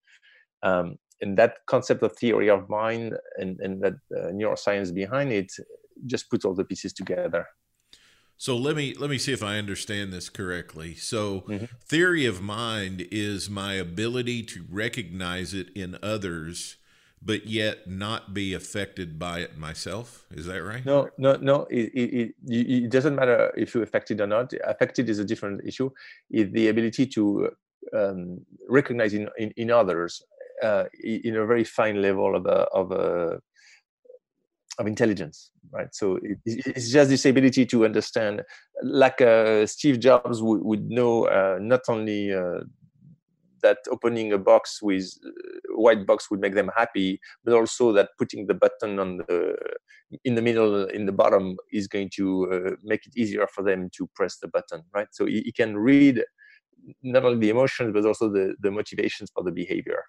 Um, 0.64 0.98
and 1.22 1.38
that 1.38 1.56
concept 1.68 2.04
of 2.04 2.16
theory 2.16 2.50
of 2.50 2.70
mind 2.70 3.18
and, 3.38 3.60
and 3.60 3.82
that 3.82 3.94
uh, 4.16 4.28
neuroscience 4.28 4.94
behind 4.94 5.32
it 5.32 5.52
just 6.06 6.30
puts 6.30 6.46
all 6.46 6.54
the 6.54 6.64
pieces 6.64 6.94
together. 6.94 7.48
So 8.40 8.56
let 8.56 8.76
me 8.76 8.94
let 8.94 9.10
me 9.10 9.18
see 9.18 9.34
if 9.34 9.42
I 9.42 9.58
understand 9.58 10.14
this 10.14 10.30
correctly. 10.30 10.94
So 10.94 11.42
mm-hmm. 11.42 11.66
theory 11.84 12.28
of 12.28 12.40
mind 12.40 13.08
is 13.10 13.50
my 13.50 13.74
ability 13.74 14.44
to 14.44 14.64
recognize 14.70 15.56
it 15.56 15.70
in 15.76 15.98
others 16.04 16.78
but 17.22 17.48
yet 17.48 17.88
not 17.88 18.34
be 18.34 18.54
affected 18.54 19.18
by 19.18 19.40
it 19.40 19.58
myself. 19.58 20.26
Is 20.32 20.46
that 20.46 20.64
right? 20.64 20.86
No, 20.86 21.10
no, 21.18 21.36
no. 21.36 21.68
It, 21.70 21.92
it, 21.94 22.36
it, 22.48 22.84
it 22.86 22.92
doesn't 22.92 23.16
matter 23.16 23.52
if 23.58 23.74
you're 23.74 23.84
affected 23.84 24.22
or 24.22 24.28
not. 24.28 24.54
Affected 24.66 25.10
is 25.10 25.20
a 25.20 25.26
different 25.26 25.62
issue. 25.66 25.90
It's 26.30 26.52
the 26.54 26.68
ability 26.68 27.08
to 27.08 27.50
um, 27.96 28.46
in, 28.70 29.52
in, 29.58 29.72
others 29.72 30.22
uh, 30.64 30.86
in 31.04 31.36
a 31.36 31.46
very 31.46 31.64
fine 31.64 32.02
level 32.02 32.36
of 32.36 32.46
a, 32.46 32.68
of 32.74 32.92
a, 32.92 33.40
of 34.80 34.88
intelligence, 34.88 35.52
right? 35.72 35.94
So 35.94 36.20
it, 36.22 36.38
it's 36.46 36.92
just 36.92 37.10
this 37.10 37.26
ability 37.26 37.66
to 37.68 37.86
understand, 37.86 38.44
like 38.84 39.22
uh, 39.22 39.66
Steve 39.66 40.00
Jobs 40.00 40.42
would, 40.42 40.64
would 40.64 40.90
know 40.90 41.26
uh, 41.26 41.58
not 41.60 41.82
only 41.88 42.34
uh, 42.34 42.62
that 43.64 43.80
opening 43.92 44.34
a 44.34 44.38
box 44.38 44.82
with 44.82 45.12
uh, 45.26 45.32
white 45.76 46.06
box 46.06 46.30
would 46.30 46.40
make 46.40 46.56
them 46.56 46.72
happy, 46.76 47.20
but 47.44 47.54
also 47.54 47.92
that 47.94 48.10
putting 48.18 48.48
the 48.48 48.54
button 48.54 49.00
on 49.00 49.18
the 49.18 49.56
in 50.24 50.36
the 50.36 50.42
middle 50.42 50.86
in 50.86 51.06
the 51.06 51.12
bottom 51.12 51.58
is 51.72 51.88
going 51.88 52.10
to 52.16 52.50
uh, 52.52 52.76
make 52.84 53.06
it 53.06 53.14
easier 53.18 53.48
for 53.54 53.64
them 53.64 53.90
to 53.98 54.08
press 54.16 54.38
the 54.38 54.48
button, 54.48 54.84
right? 54.94 55.08
So 55.12 55.26
he, 55.26 55.42
he 55.42 55.52
can 55.52 55.78
read 55.78 56.24
not 57.04 57.24
only 57.26 57.40
the 57.40 57.50
emotions 57.50 57.94
but 57.94 58.06
also 58.06 58.30
the 58.30 58.56
the 58.60 58.72
motivations 58.72 59.30
for 59.34 59.44
the 59.44 59.52
behavior. 59.52 60.04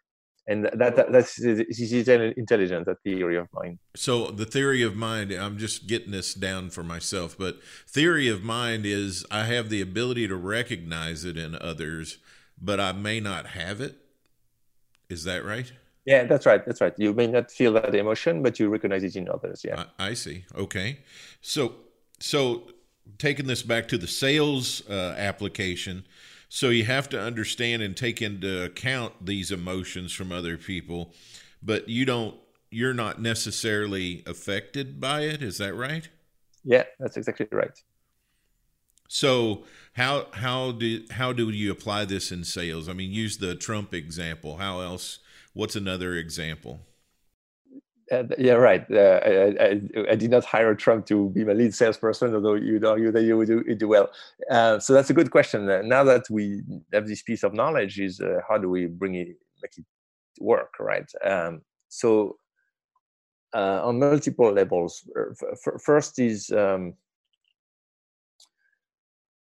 And 0.51 0.65
that, 0.65 0.97
that 0.97 1.13
that's 1.13 1.37
this 1.37 1.79
is 1.79 2.09
intelligence 2.09 2.87
that 2.87 3.03
theory 3.05 3.37
of 3.37 3.49
mind 3.53 3.79
so 3.95 4.31
the 4.31 4.47
theory 4.47 4.83
of 4.83 4.97
mind 4.97 5.31
i'm 5.31 5.59
just 5.59 5.87
getting 5.87 6.11
this 6.11 6.33
down 6.33 6.71
for 6.71 6.83
myself 6.83 7.37
but 7.37 7.59
theory 7.87 8.29
of 8.29 8.43
mind 8.43 8.87
is 8.87 9.27
i 9.31 9.45
have 9.45 9.69
the 9.69 9.83
ability 9.83 10.27
to 10.27 10.37
recognize 10.37 11.27
it 11.27 11.37
in 11.37 11.55
others 11.61 12.17
but 12.59 12.81
i 12.81 12.93
may 12.93 13.21
not 13.21 13.49
have 13.49 13.83
it. 13.83 13.97
Is 15.11 15.25
that 15.25 15.45
right? 15.45 15.71
Yeah 16.07 16.25
that's 16.25 16.47
right 16.47 16.65
that's 16.65 16.81
right. 16.81 16.95
You 16.97 17.13
may 17.13 17.27
not 17.27 17.51
feel 17.51 17.75
that 17.75 17.95
emotion 17.95 18.43
but 18.43 18.59
you 18.59 18.71
recognize 18.71 19.05
it 19.05 19.17
in 19.17 19.29
others 19.29 19.61
yeah. 19.63 19.85
I, 19.99 20.09
I 20.09 20.15
see 20.15 20.47
okay. 20.57 21.01
So 21.43 21.75
so 22.21 22.63
taking 23.19 23.47
this 23.47 23.63
back 23.63 23.89
to 23.89 23.99
the 23.99 24.07
sales 24.07 24.83
uh, 24.89 25.15
application 25.19 26.05
so 26.49 26.71
you 26.71 26.85
have 26.85 27.09
to 27.11 27.21
understand 27.21 27.83
and 27.83 27.97
take 27.97 28.23
into 28.23 28.65
account 28.65 29.27
these 29.27 29.51
emotions 29.51 30.13
from 30.13 30.33
other 30.33 30.57
people, 30.57 31.13
but 31.63 31.89
you 31.89 32.05
don't 32.05 32.37
you're 32.71 32.95
not 32.95 33.21
necessarily 33.21 34.23
affected 34.27 35.01
by 35.01 35.23
it, 35.23 35.43
is 35.43 35.59
that 35.59 35.75
right? 35.75 36.09
Yeah, 36.65 36.85
that's 36.99 37.17
exactly 37.17 37.49
right. 37.51 37.83
So 39.09 39.65
how 39.95 40.27
how 40.33 40.73
do 40.73 41.05
how 41.11 41.33
do 41.33 41.49
you 41.51 41.73
apply 41.73 42.05
this 42.05 42.31
in 42.31 42.45
sales? 42.45 42.89
I 42.89 42.93
mean, 42.93 43.11
use 43.11 43.39
the 43.39 43.55
Trump 43.55 43.95
example. 43.95 44.59
How 44.59 44.81
else? 44.81 45.19
What's 45.55 45.77
another 45.77 46.15
example? 46.15 46.81
Uh, 48.11 48.25
yeah, 48.39 48.55
right. 48.55 48.87
Uh, 48.91 49.21
I, 49.23 49.55
I, 49.61 49.81
I, 50.13 50.15
did 50.15 50.31
not 50.31 50.45
hire 50.45 50.75
Trump 50.75 51.05
to 51.07 51.29
be 51.31 51.45
my 51.45 51.53
lead 51.53 51.75
salesperson, 51.75 52.35
although 52.35 52.55
you'd 52.55 52.85
argue 52.85 53.13
that 53.13 53.23
you 53.23 53.37
would 53.37 53.49
do, 53.49 53.63
do 53.75 53.89
well. 53.89 54.11
Uh, 54.51 54.79
so 54.79 54.95
that's 54.95 55.11
a 55.11 55.15
good 55.15 55.31
question. 55.31 55.69
Uh, 55.69 55.83
now 55.83 56.05
that 56.05 56.29
we 56.31 56.63
have 56.93 57.07
this 57.07 57.23
piece 57.23 57.43
of 57.43 57.53
knowledge, 57.53 58.01
is 58.01 58.21
uh, 58.21 58.41
how 58.49 58.57
do 58.57 58.71
we 58.71 58.87
bring 58.87 59.15
it, 59.15 59.37
make 59.63 59.77
it 59.77 59.85
work, 60.41 60.75
right? 60.81 61.11
Um, 61.23 61.61
so 61.89 62.39
uh, 63.55 63.81
on 63.85 63.99
multiple 63.99 64.53
levels. 64.53 65.09
first 65.79 66.19
is 66.19 66.51
um, 66.51 66.95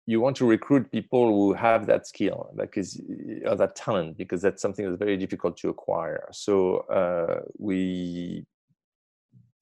you 0.09 0.23
want 0.23 0.35
to 0.35 0.47
recruit 0.47 0.91
people 0.91 1.29
who 1.29 1.53
have 1.53 1.85
that 1.87 2.07
skill 2.07 2.51
because 2.57 2.99
or 3.45 3.57
that 3.57 3.77
talent 3.77 4.17
because 4.17 4.41
that's 4.41 4.63
something 4.63 4.87
that's 4.87 4.97
very 4.97 5.19
difficult 5.19 5.55
to 5.59 5.69
acquire. 5.69 6.27
So 6.33 6.79
uh, 7.01 7.41
we 7.59 8.47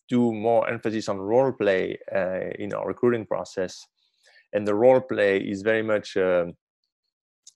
do 0.09 0.33
more 0.33 0.71
emphasis 0.71 1.09
on 1.09 1.19
role 1.19 1.51
play 1.51 1.99
uh, 2.15 2.51
in 2.61 2.73
our 2.73 2.87
recruiting 2.87 3.27
process. 3.27 3.85
And 4.53 4.65
the 4.65 4.77
role 4.77 5.01
play 5.01 5.39
is 5.39 5.63
very 5.63 5.83
much 5.83 6.17
uh, 6.17 6.47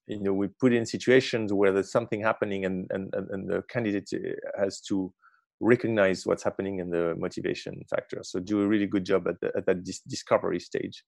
you 0.09 0.25
know 0.25 0.35
we 0.35 0.49
put 0.49 0.73
in 0.73 0.85
situations 0.85 1.52
where 1.52 1.70
there's 1.70 1.92
something 1.92 2.20
happening 2.20 2.64
and 2.64 2.90
and, 2.90 3.14
and 3.14 3.49
the 3.49 3.62
candidate 3.69 4.10
uh, 4.12 4.62
has 4.64 4.80
to 4.88 5.12
recognize 5.60 6.26
what's 6.26 6.43
happening 6.43 6.80
in 6.80 6.91
the 6.91 7.14
motivation 7.17 7.84
factor. 7.88 8.21
So 8.25 8.41
do 8.41 8.62
a 8.62 8.67
really 8.67 8.86
good 8.86 9.04
job 9.04 9.28
at, 9.28 9.38
the, 9.41 9.52
at 9.56 9.67
that 9.67 9.84
dis- 9.84 10.00
discovery 10.08 10.58
stage 10.58 11.04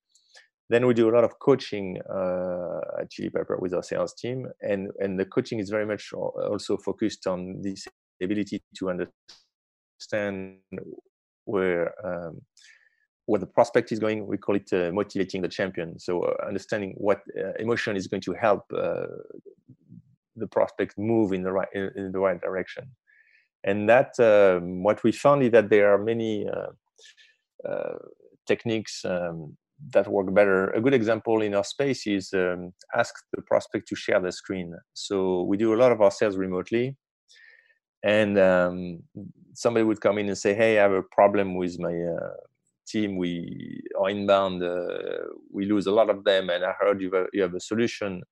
then 0.73 0.87
we 0.87 0.95
do 0.95 1.09
a 1.09 1.15
lot 1.15 1.25
of 1.25 1.39
coaching 1.39 2.01
uh, 2.09 2.81
at 3.01 3.11
Chili 3.11 3.31
Pepper 3.31 3.59
with 3.59 3.75
our 3.75 3.83
sales 3.83 4.15
team, 4.15 4.47
and 4.61 4.91
and 5.01 5.19
the 5.19 5.27
coaching 5.27 5.59
is 5.59 5.71
very 5.71 5.87
much 5.87 6.13
also 6.13 6.77
focused 6.77 7.27
on 7.27 7.61
this 7.63 7.87
ability 8.23 8.63
to 8.79 8.91
understand 8.91 10.59
where 11.45 11.93
um, 12.07 12.41
where 13.27 13.41
the 13.41 13.47
prospect 13.47 13.93
is 13.93 13.99
going. 13.99 14.27
We 14.27 14.39
call 14.39 14.57
it 14.57 14.73
uh, 14.73 14.91
motivating 14.93 15.43
the 15.43 15.49
champion. 15.49 15.99
So 15.99 16.23
uh, 16.23 16.47
understanding 16.47 16.95
what 16.97 17.21
uh, 17.39 17.53
emotion 17.59 17.97
is 17.97 18.07
going 18.07 18.23
to 18.23 18.33
help 18.33 18.63
uh, 18.73 19.07
the 20.37 20.47
prospect 20.47 20.97
move 20.97 21.33
in 21.33 21.43
the 21.43 21.53
right 21.53 21.69
in, 21.75 21.91
in 21.97 22.13
the 22.13 22.21
right 22.21 22.41
direction, 22.41 22.85
and 23.65 23.89
that 23.89 24.19
um, 24.21 24.83
what 24.83 25.03
we 25.05 25.13
found 25.13 25.43
is 25.43 25.51
that 25.51 25.71
there 25.71 25.93
are 25.93 25.99
many. 25.99 26.49
Uh, 26.49 26.73
techniques 28.45 29.05
um, 29.05 29.57
that 29.91 30.09
work 30.09 30.33
better. 30.33 30.71
A 30.71 30.81
good 30.81 30.95
example 30.95 31.43
in 31.43 31.55
our 31.55 31.65
space 31.65 32.07
is 32.07 32.33
um, 32.33 32.73
ask 32.97 33.15
the 33.33 33.43
prospect 33.43 33.89
to 33.89 33.97
share 33.97 34.21
the 34.21 34.33
screen. 34.33 34.75
So 34.95 35.43
we 35.43 35.57
do 35.57 35.75
a 35.75 35.81
lot 35.83 35.93
of 35.93 36.01
our 36.01 36.11
sales 36.11 36.37
remotely, 36.37 36.97
and 38.05 38.39
um, 38.39 39.03
somebody 39.55 39.85
would 39.85 40.01
come 40.01 40.19
in 40.19 40.29
and 40.29 40.39
say, 40.39 40.55
"Hey, 40.55 40.79
I 40.79 40.83
have 40.83 40.93
a 40.93 41.03
problem 41.03 41.57
with 41.57 41.79
my 41.79 41.95
uh, 41.95 42.35
team. 42.87 43.17
We 43.17 43.83
are 44.01 44.11
inbound. 44.11 44.63
Uh, 44.63 44.87
we 45.53 45.67
lose 45.67 45.87
a 45.87 45.93
lot 45.93 46.11
of 46.11 46.25
them, 46.25 46.51
and 46.51 46.65
I 46.65 46.73
heard 46.81 47.01
you 47.01 47.11
have, 47.13 47.27
you 47.33 47.43
have 47.43 47.55
a 47.55 47.61
solution 47.61 48.23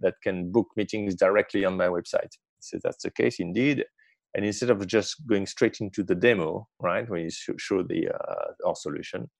that 0.00 0.14
can 0.22 0.52
book 0.52 0.68
meetings 0.76 1.14
directly 1.14 1.64
on 1.64 1.76
my 1.76 1.86
website." 1.88 2.32
So 2.60 2.78
that's 2.82 3.02
the 3.02 3.10
case 3.10 3.40
indeed. 3.40 3.84
And 4.34 4.44
instead 4.44 4.70
of 4.70 4.86
just 4.86 5.26
going 5.26 5.46
straight 5.46 5.80
into 5.80 6.02
the 6.04 6.14
demo, 6.14 6.68
right, 6.80 7.08
when 7.08 7.22
you 7.22 7.30
show 7.58 7.82
the 7.82 8.08
uh, 8.08 8.68
our 8.68 8.74
solution, 8.76 9.30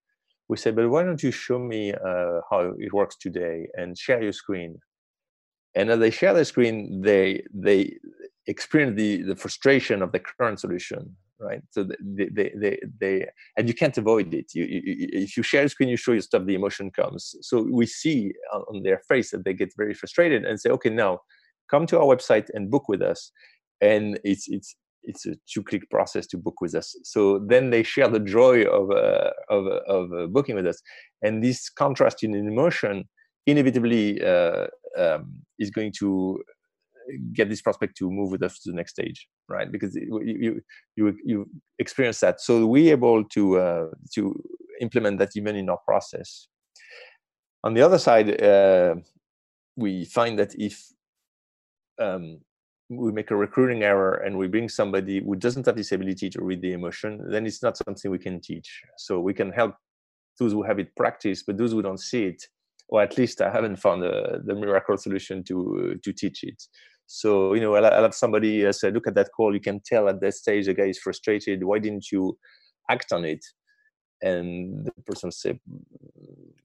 we 0.49 0.57
said, 0.57 0.77
but 0.77 0.89
why 0.89 1.03
don't 1.03 1.23
you 1.23 1.31
show 1.31 1.59
me 1.59 1.93
uh, 1.93 2.41
how 2.51 2.73
it 2.79 2.93
works 2.93 3.17
today 3.17 3.69
and 3.75 3.97
share 3.97 4.23
your 4.23 4.33
screen? 4.33 4.79
And 5.75 5.91
as 5.91 5.99
they 5.99 6.11
share 6.11 6.35
their 6.35 6.45
screen, 6.45 7.03
they 7.03 7.45
they 7.53 7.99
experience 8.47 8.97
the, 8.97 9.23
the 9.23 9.37
frustration 9.37 10.03
of 10.03 10.11
the 10.13 10.21
current 10.21 10.59
solution, 10.59 11.15
right? 11.39 11.61
So 11.71 11.85
they, 11.85 12.29
they, 12.33 12.53
they, 12.57 12.81
they 12.99 13.27
and 13.57 13.69
you 13.69 13.75
can't 13.75 13.97
avoid 13.99 14.33
it. 14.33 14.47
You, 14.55 14.65
you, 14.65 15.09
if 15.25 15.37
you 15.37 15.43
share 15.43 15.63
the 15.65 15.69
screen, 15.69 15.91
you 15.91 15.99
show 15.99 16.13
your 16.13 16.23
stuff, 16.23 16.47
the 16.47 16.55
emotion 16.55 16.91
comes. 16.91 17.35
So 17.43 17.67
we 17.71 17.85
see 17.87 18.33
on 18.53 18.83
their 18.83 19.01
face 19.07 19.31
that 19.33 19.45
they 19.45 19.53
get 19.53 19.77
very 19.77 19.93
frustrated 19.93 20.45
and 20.47 20.59
say, 20.59 20.71
okay, 20.71 20.91
now 20.91 21.21
come 21.71 21.87
to 21.87 21.99
our 21.99 22.07
website 22.17 22.49
and 22.55 22.71
book 22.71 22.89
with 22.89 23.03
us. 23.03 23.31
And 23.81 24.19
it's 24.25 24.49
it's 24.49 24.75
it's 25.03 25.27
a 25.27 25.35
two 25.47 25.63
click 25.63 25.89
process 25.91 26.27
to 26.29 26.37
book 26.37 26.61
with 26.61 26.75
us. 26.75 26.97
So 27.05 27.39
then 27.39 27.71
they 27.71 27.83
share 27.83 28.09
the 28.09 28.21
joy 28.21 28.65
of 28.65 28.91
uh, 28.91 29.31
of, 29.49 29.67
of 29.67 30.13
uh, 30.13 30.27
booking 30.27 30.55
with 30.55 30.67
us. 30.67 30.81
And 31.23 31.43
this 31.43 31.69
contrast 31.71 32.23
in 32.23 32.35
emotion 32.35 33.09
inevitably 33.47 34.23
uh, 34.23 34.67
um, 34.97 35.43
is 35.59 35.71
going 35.71 35.93
to 35.99 36.43
get 37.33 37.49
this 37.49 37.63
prospect 37.63 37.97
to 37.97 38.11
move 38.11 38.31
with 38.31 38.43
us 38.43 38.59
to 38.61 38.71
the 38.71 38.77
next 38.77 38.93
stage 38.93 39.29
right? 39.49 39.71
Because 39.73 39.95
you 39.95 40.63
you 40.97 41.17
you 41.25 41.51
experience 41.79 42.21
that. 42.21 42.41
So 42.41 42.67
we're 42.67 42.93
able 42.93 43.25
to 43.25 43.59
uh, 43.59 43.87
to 44.15 44.35
implement 44.81 45.19
that 45.19 45.31
even 45.37 45.57
in 45.57 45.69
our 45.69 45.79
process. 45.85 46.49
On 47.65 47.75
the 47.75 47.83
other 47.83 47.99
side 47.99 48.41
uh, 48.41 48.97
we 49.77 50.05
find 50.05 50.39
that 50.39 50.55
if 50.57 50.87
um, 51.99 52.41
we 52.91 53.13
make 53.13 53.31
a 53.31 53.37
recruiting 53.37 53.83
error 53.83 54.15
and 54.15 54.37
we 54.39 54.49
bring 54.49 54.69
somebody 54.69 55.23
who 55.23 55.37
doesn't 55.37 55.67
have 55.67 55.77
this 55.77 55.93
ability 55.93 56.31
to 56.31 56.43
read 56.43 56.63
the 56.63 56.73
emotion, 56.73 57.23
then 57.31 57.47
it's 57.47 57.63
not 57.63 57.77
something 57.77 58.11
we 58.11 58.19
can 58.19 58.41
teach. 58.41 58.83
So 58.97 59.21
we 59.21 59.35
can 59.35 59.53
help 59.53 59.75
those 60.39 60.53
who 60.53 60.63
have 60.63 60.79
it 60.79 60.95
practice, 60.97 61.43
but 61.43 61.59
those 61.59 61.73
who 61.73 61.83
don't 61.83 62.01
see 62.01 62.25
it, 62.25 62.43
or 62.89 63.03
at 63.03 63.19
least 63.19 63.43
I 63.43 63.51
haven't 63.51 63.77
found 63.77 64.03
the, 64.03 64.41
the 64.45 64.55
miracle 64.55 64.97
solution 64.97 65.45
to 65.45 65.99
to 66.03 66.13
teach 66.13 66.45
it. 66.45 66.63
So 67.07 67.55
you 67.55 67.61
know, 67.61 67.75
I'll, 67.75 68.03
have 68.03 68.15
somebody 68.15 68.67
uh, 68.67 68.73
say, 68.73 68.91
"Look 68.91 69.07
at 69.07 69.15
that 69.17 69.31
call. 69.37 69.53
You 69.53 69.61
can 69.61 69.81
tell 69.85 70.09
at 70.09 70.21
that 70.21 70.35
stage 70.35 70.67
the 70.67 70.75
guy 70.75 70.85
is 70.85 70.99
frustrated. 70.99 71.65
Why 71.65 71.79
didn't 71.79 72.11
you 72.11 72.39
act 72.91 73.13
on 73.13 73.25
it?" 73.25 73.45
And 74.23 74.87
the 74.87 75.03
person 75.05 75.31
say, 75.31 75.61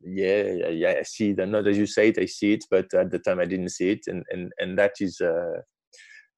"Yeah, 0.01 0.69
yeah, 0.69 0.95
I 0.99 1.03
see 1.03 1.31
it. 1.31 1.47
Not 1.47 1.67
as 1.67 1.77
you 1.77 1.85
say 1.85 2.09
it, 2.09 2.19
I 2.19 2.25
see 2.25 2.53
it, 2.53 2.65
but 2.69 2.93
at 2.93 3.11
the 3.11 3.19
time 3.19 3.39
I 3.39 3.45
didn't 3.45 3.69
see 3.69 3.89
it." 3.89 4.07
And 4.07 4.23
and 4.31 4.53
and 4.59 4.77
that 4.77 4.93
is. 5.01 5.19
Uh, 5.19 5.61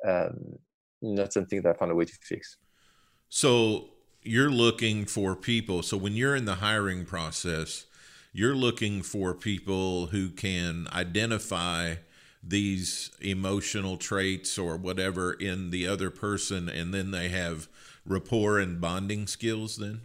um, 0.06 0.58
not 1.02 1.34
something 1.34 1.62
that 1.62 1.76
I 1.76 1.78
found 1.78 1.91
a 1.91 1.96
way 1.96 2.06
to 2.06 2.13
fix. 2.22 2.58
So 3.30 3.89
you're 4.22 4.52
looking 4.52 5.06
for 5.06 5.36
people. 5.36 5.84
So 5.84 5.98
when 5.98 6.13
you're 6.13 6.36
in 6.36 6.46
the 6.46 6.56
hiring 6.56 7.06
process, 7.06 7.86
you're 8.34 8.56
looking 8.56 9.02
for 9.02 9.34
people 9.34 10.08
who 10.08 10.30
can 10.30 10.88
identify 10.91 11.96
these 12.48 13.12
emotional 13.22 13.98
traits 13.98 14.58
or 14.58 14.78
whatever 14.78 15.34
in 15.34 15.72
the 15.72 15.88
other 15.88 16.12
person 16.12 16.70
and 16.70 16.94
then 16.94 17.10
they 17.12 17.30
have 17.30 17.68
rapport 18.06 18.60
and 18.60 18.80
bonding 18.80 19.26
skills 19.26 19.78
then 19.78 20.02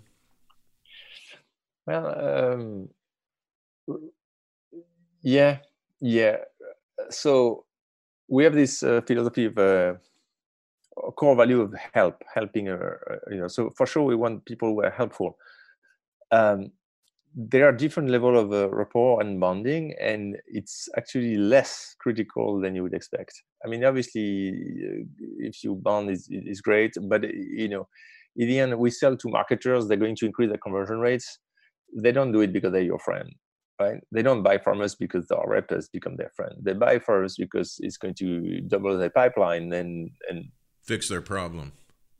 well 1.87 2.89
um, 3.89 3.99
yeah 5.21 5.59
yeah 6.01 6.37
so 7.11 7.67
we 8.31 8.45
have 8.45 8.55
this 8.55 8.83
uh, 8.83 9.01
philosophy 9.07 9.45
of 9.47 9.59
uh, 9.59 9.95
core 11.17 11.37
value 11.37 11.61
of 11.61 11.75
help 11.93 12.23
helping 12.33 12.69
uh, 12.69 12.79
uh, 13.11 13.17
you 13.31 13.41
know 13.41 13.49
so 13.49 13.71
for 13.77 13.87
sure 13.87 14.05
we 14.05 14.15
want 14.15 14.45
people 14.47 14.69
who 14.71 14.83
are 14.83 14.91
helpful. 14.91 15.37
Um, 16.31 16.71
there 17.35 17.69
are 17.69 17.73
different 17.73 18.11
level 18.11 18.37
of 18.37 18.53
uh, 18.53 18.69
rapport 18.71 19.21
and 19.21 19.39
bonding 19.39 19.95
and 20.01 20.37
it's 20.47 20.89
actually 20.97 21.37
less 21.37 21.95
critical 22.01 22.61
than 22.61 22.75
you 22.75 22.83
would 22.83 22.95
expect. 22.95 23.43
I 23.65 23.69
mean 23.69 23.85
obviously 23.85 24.49
uh, 24.51 25.05
if 25.39 25.63
you 25.65 25.75
bond 25.75 26.11
is, 26.11 26.29
is 26.31 26.61
great 26.61 26.95
but 27.03 27.23
you 27.23 27.69
know 27.69 27.89
in 28.37 28.49
the 28.49 28.59
end 28.61 28.79
we 28.79 28.91
sell 28.91 29.17
to 29.17 29.29
marketers 29.29 29.87
they're 29.87 29.97
going 29.97 30.17
to 30.17 30.27
increase 30.27 30.49
their 30.49 30.59
conversion 30.59 30.99
rates. 31.01 31.39
They 31.97 32.13
don't 32.13 32.33
do 32.33 32.41
it 32.41 32.53
because 32.53 32.73
they're 32.73 32.83
your 32.83 33.01
friend 33.01 33.33
right 33.81 34.01
they 34.13 34.23
don't 34.23 34.43
buy 34.43 34.59
from 34.59 34.81
us 34.81 34.95
because 34.95 35.31
our 35.31 35.49
rep 35.49 35.71
has 35.71 35.89
become 35.89 36.17
their 36.17 36.31
friend 36.37 36.55
they 36.63 36.73
buy 36.73 36.99
from 36.99 37.25
us 37.25 37.37
because 37.37 37.77
it's 37.81 37.97
going 37.97 38.15
to 38.15 38.61
double 38.63 38.97
their 38.97 39.11
pipeline 39.11 39.73
and 39.73 40.11
and 40.29 40.49
fix 40.83 41.09
their 41.09 41.23
problem 41.23 41.73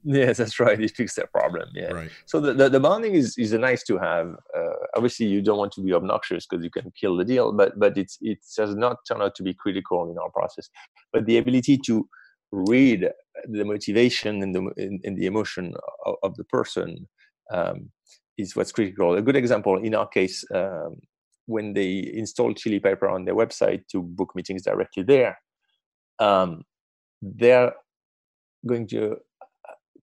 Yes, 0.03 0.39
that's 0.39 0.59
right. 0.59 0.81
It 0.81 0.97
fixes 0.97 1.17
their 1.17 1.27
problem. 1.27 1.69
Yeah. 1.75 1.93
Right. 1.93 2.11
So 2.25 2.41
the, 2.41 2.55
the, 2.55 2.69
the, 2.71 2.81
bonding 2.81 3.15
is, 3.15 3.37
is 3.37 3.53
a 3.53 3.59
nice 3.59 3.83
to 3.85 3.99
have. 3.99 4.35
Uh, 4.57 4.73
obviously, 4.97 5.27
you 5.27 5.43
don't 5.43 5.59
want 5.59 5.73
to 5.73 5.83
be 5.83 5.93
obnoxious 5.93 6.47
because 6.47 6.65
you 6.65 6.71
can 6.71 6.91
kill 6.99 7.17
the 7.17 7.25
deal, 7.25 7.53
but 7.53 7.79
but 7.79 7.99
it's 7.99 8.17
it 8.21 8.39
does 8.57 8.75
not 8.75 8.99
turn 9.07 9.21
out 9.21 9.35
to 9.37 9.43
be 9.43 9.53
critical 9.53 10.11
in 10.11 10.17
our 10.17 10.31
process. 10.31 10.71
But 11.13 11.27
the 11.27 11.39
ability 11.39 11.79
to 11.87 12.09
read 12.51 13.11
the 13.45 13.65
motivation 13.65 14.43
and 14.43 14.55
the 14.55 14.71
and, 15.05 15.19
the 15.19 15.27
emotion 15.27 15.75
of, 16.07 16.15
of 16.23 16.37
the 16.37 16.45
person 16.45 17.07
um, 17.53 17.91
is 18.39 18.57
what's 18.57 18.73
critical. 18.73 19.15
A 19.15 19.23
good 19.23 19.37
example 19.37 19.77
in 19.77 19.95
our 19.95 20.09
case, 20.09 20.45
um, 20.55 20.97
when 21.51 21.75
they 21.75 22.11
install 22.15 22.55
Chili 22.55 22.81
Pepper 22.81 23.09
on 23.09 23.25
their 23.25 23.35
website 23.35 23.83
to 23.89 24.03
book 24.03 24.31
meetings 24.35 24.63
directly 24.63 25.03
there, 25.03 25.39
um, 26.19 26.63
they're 27.21 27.73
going 28.67 28.87
to 28.89 29.17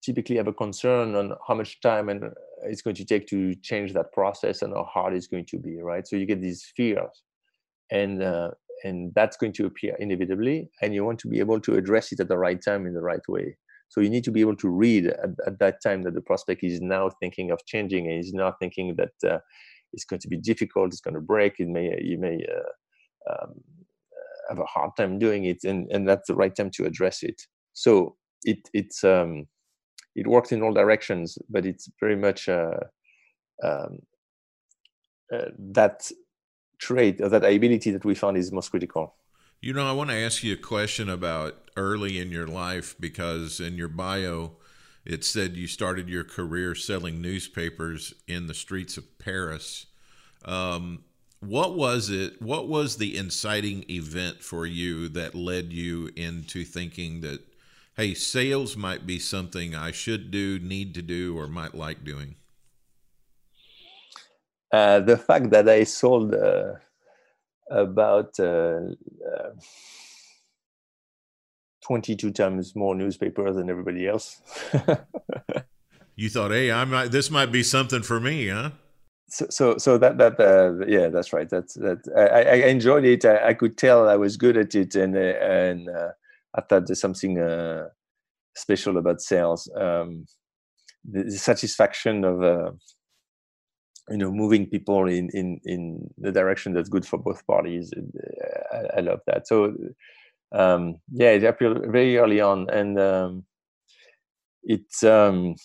typically 0.03 0.37
have 0.37 0.47
a 0.47 0.53
concern 0.53 1.15
on 1.15 1.33
how 1.47 1.55
much 1.55 1.79
time 1.81 2.09
and 2.09 2.23
uh, 2.23 2.29
it's 2.63 2.81
going 2.81 2.95
to 2.95 3.05
take 3.05 3.27
to 3.27 3.55
change 3.55 3.93
that 3.93 4.11
process 4.13 4.61
and 4.61 4.73
how 4.73 4.83
hard 4.83 5.13
it's 5.13 5.27
going 5.27 5.45
to 5.45 5.57
be 5.57 5.81
right? 5.81 6.07
So 6.07 6.15
you 6.15 6.25
get 6.25 6.41
these 6.41 6.71
fears. 6.75 7.23
And 7.89 8.21
uh, 8.21 8.51
and 8.83 9.11
that's 9.15 9.37
going 9.37 9.53
to 9.53 9.65
appear 9.65 9.95
inevitably 9.99 10.69
and 10.81 10.93
you 10.93 11.03
want 11.03 11.19
to 11.19 11.27
be 11.27 11.39
able 11.39 11.59
to 11.61 11.75
address 11.75 12.11
it 12.11 12.19
at 12.19 12.27
the 12.27 12.37
right 12.37 12.61
time 12.63 12.85
in 12.85 12.93
the 12.93 13.01
right 13.01 13.27
way. 13.27 13.57
So 13.89 14.01
you 14.01 14.09
need 14.09 14.25
to 14.25 14.31
be 14.31 14.41
able 14.41 14.57
to 14.57 14.69
read 14.69 15.07
at, 15.07 15.29
at 15.45 15.59
that 15.59 15.81
time 15.81 16.03
that 16.03 16.13
the 16.13 16.21
prospect 16.21 16.63
is 16.63 16.81
now 16.81 17.09
thinking 17.21 17.51
of 17.51 17.65
changing 17.65 18.07
and 18.07 18.19
is 18.19 18.33
now 18.33 18.53
thinking 18.59 18.97
that 18.97 19.31
uh, 19.31 19.39
it's 19.97 20.05
going 20.05 20.19
to 20.19 20.29
be 20.29 20.37
difficult 20.37 20.93
it's 20.93 21.01
going 21.01 21.13
to 21.13 21.19
break 21.19 21.55
it 21.59 21.67
may 21.67 21.93
you 22.01 22.17
may 22.17 22.37
uh, 22.55 23.33
um, 23.33 23.51
have 24.47 24.59
a 24.59 24.65
hard 24.65 24.91
time 24.95 25.19
doing 25.19 25.43
it 25.43 25.63
and 25.65 25.91
and 25.91 26.07
that's 26.07 26.27
the 26.27 26.35
right 26.35 26.55
time 26.55 26.71
to 26.71 26.85
address 26.85 27.23
it 27.23 27.41
so 27.73 28.15
it 28.43 28.69
it's 28.73 29.03
um 29.03 29.47
it 30.17 30.25
works 30.25 30.51
in 30.51 30.63
all 30.63 30.73
directions, 30.73 31.37
but 31.47 31.65
it's 31.65 31.87
very 31.99 32.15
much 32.15 32.49
uh, 32.49 32.79
um, 33.63 33.99
uh, 35.31 35.51
that 35.59 36.11
trait 36.79 37.21
or 37.21 37.29
that 37.29 37.45
ability 37.45 37.91
that 37.91 38.03
we 38.03 38.15
found 38.15 38.35
is 38.35 38.51
most 38.51 38.69
critical. 38.69 39.15
You 39.61 39.73
know, 39.73 39.87
I 39.87 39.91
want 39.91 40.09
to 40.09 40.15
ask 40.15 40.43
you 40.43 40.53
a 40.53 40.57
question 40.57 41.07
about 41.07 41.69
early 41.77 42.19
in 42.19 42.31
your 42.31 42.47
life 42.47 42.95
because 42.99 43.59
in 43.59 43.75
your 43.75 43.87
bio, 43.87 44.57
it 45.07 45.23
said 45.23 45.55
you 45.55 45.67
started 45.67 46.09
your 46.09 46.25
career 46.25 46.75
selling 46.75 47.21
newspapers 47.21 48.13
in 48.27 48.47
the 48.47 48.53
streets 48.53 48.97
of 48.97 49.17
Paris. 49.17 49.85
Um, 50.43 51.05
what 51.39 51.77
was 51.77 52.09
it? 52.09 52.41
What 52.41 52.67
was 52.67 52.97
the 52.97 53.15
inciting 53.15 53.85
event 53.89 54.43
for 54.43 54.65
you 54.65 55.07
that 55.09 55.33
led 55.33 55.71
you 55.71 56.11
into 56.17 56.65
thinking 56.65 57.21
that 57.21 57.39
hey, 57.95 58.13
sales 58.13 58.75
might 58.75 59.07
be 59.07 59.17
something 59.17 59.73
I 59.73 59.91
should 59.91 60.29
do, 60.29 60.59
need 60.59 60.93
to 60.95 61.01
do, 61.01 61.37
or 61.37 61.47
might 61.47 61.73
like 61.73 62.03
doing? 62.03 62.35
Uh, 64.73 64.99
the 64.99 65.17
fact 65.17 65.51
that 65.51 65.69
I 65.69 65.85
sold 65.85 66.35
uh, 66.35 66.73
about 67.71 68.37
uh, 68.41 68.43
uh 68.43 69.51
22 71.87 72.31
times 72.31 72.75
more 72.75 72.95
newspaper 72.95 73.51
than 73.53 73.69
everybody 73.69 74.07
else. 74.07 74.41
you 76.15 76.29
thought, 76.29 76.51
hey, 76.51 76.71
I 76.71 76.83
might, 76.83 77.11
this 77.11 77.31
might 77.31 77.51
be 77.51 77.63
something 77.63 78.01
for 78.01 78.19
me, 78.19 78.49
huh? 78.49 78.71
So, 79.29 79.45
so, 79.49 79.77
so 79.77 79.97
that 79.97 80.17
that 80.19 80.39
uh, 80.39 80.85
yeah, 80.87 81.09
that's 81.09 81.33
right. 81.33 81.49
That's 81.49 81.73
that. 81.73 81.99
I, 82.15 82.63
I 82.63 82.69
enjoyed 82.69 83.03
it. 83.03 83.25
I, 83.25 83.49
I, 83.49 83.53
could 83.55 83.77
tell 83.77 84.07
I 84.07 84.15
was 84.15 84.37
good 84.37 84.55
at 84.55 84.73
it, 84.73 84.95
and 84.95 85.17
uh, 85.17 85.19
and 85.19 85.89
I 86.55 86.61
thought 86.61 86.87
there's 86.87 87.01
something 87.01 87.37
uh, 87.37 87.89
special 88.55 88.97
about 88.97 89.19
sales. 89.19 89.69
Um, 89.75 90.27
the, 91.03 91.23
the, 91.23 91.31
satisfaction 91.31 92.23
of 92.23 92.41
uh, 92.41 92.71
you 94.09 94.17
know 94.17 94.31
moving 94.31 94.65
people 94.65 95.07
in 95.07 95.29
in 95.33 95.59
in 95.65 96.09
the 96.17 96.31
direction 96.31 96.73
that's 96.73 96.87
good 96.87 97.05
for 97.05 97.19
both 97.19 97.45
parties. 97.47 97.91
Uh, 97.93 98.77
I, 98.77 98.97
I 98.97 99.01
love 99.01 99.19
that. 99.27 99.45
So 99.45 99.73
um, 100.51 100.97
yeah, 101.11 101.31
it 101.31 101.43
appeared 101.43 101.91
very 101.91 102.17
early 102.17 102.41
on, 102.41 102.69
and 102.69 102.99
um, 102.99 103.43
it, 104.63 105.03
um, 105.03 105.55